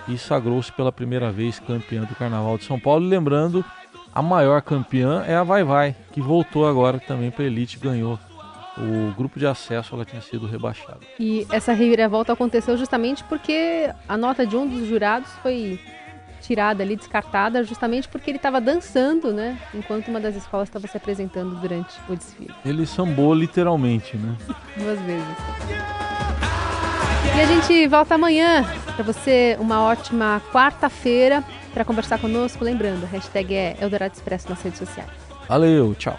e 0.09 0.17
sagrou-se 0.17 0.71
pela 0.73 0.93
primeira 0.93 1.33
vez 1.33 1.59
campeã 1.59 2.03
do 2.03 2.15
Carnaval 2.15 2.59
de 2.59 2.65
São 2.65 2.79
Paulo. 2.79 3.05
E 3.05 3.09
lembrando, 3.09 3.65
a 4.15 4.23
maior 4.23 4.63
campeã 4.63 5.25
é 5.27 5.35
a 5.35 5.43
Vai 5.43 5.65
Vai, 5.65 5.97
que 6.13 6.21
voltou 6.21 6.69
agora 6.69 6.99
também 6.99 7.31
para 7.31 7.45
a 7.45 7.47
Elite, 7.47 7.79
ganhou 7.79 8.19
o 8.79 9.13
grupo 9.17 9.39
de 9.39 9.47
acesso 9.47 9.95
ela 9.95 10.05
tinha 10.05 10.21
sido 10.21 10.47
rebaixada. 10.47 11.01
E 11.19 11.47
essa 11.51 11.73
reviravolta 11.73 12.33
aconteceu 12.33 12.77
justamente 12.77 13.25
porque 13.25 13.91
a 14.09 14.17
nota 14.17 14.47
de 14.47 14.57
um 14.57 14.67
dos 14.67 14.87
jurados 14.87 15.31
foi 15.43 15.81
tirada 16.47 16.83
ali, 16.83 16.97
descartada, 16.97 17.65
justamente 17.65 18.09
porque 18.09 18.31
ele 18.31 18.39
estava 18.39 18.61
dançando, 18.61 19.33
né? 19.33 19.59
Enquanto 19.75 20.09
uma 20.09 20.21
das 20.21 20.37
escolas 20.37 20.69
estava 20.69 20.87
se 20.87 20.97
apresentando 20.97 21.57
durante 21.57 21.95
o 22.09 22.15
desfile. 22.15 22.55
Ele 22.65 22.87
sambou 22.87 23.35
literalmente, 23.35 24.17
né? 24.17 24.37
Duas 24.77 25.01
vezes. 25.01 25.27
E 27.37 27.41
a 27.41 27.45
gente 27.45 27.87
volta 27.89 28.15
amanhã 28.15 28.65
Para 28.95 29.05
você, 29.05 29.57
uma 29.61 29.83
ótima 29.83 30.41
quarta-feira. 30.53 31.45
Para 31.75 31.85
conversar 31.85 32.19
conosco, 32.19 32.65
lembrando, 32.65 33.05
a 33.05 33.09
hashtag 33.09 33.55
é 33.55 33.77
Eldorado 33.79 34.15
Expresso 34.15 34.49
nas 34.49 34.63
redes 34.63 34.79
sociais. 34.79 35.11
Valeu, 35.47 35.95
tchau. 35.95 36.19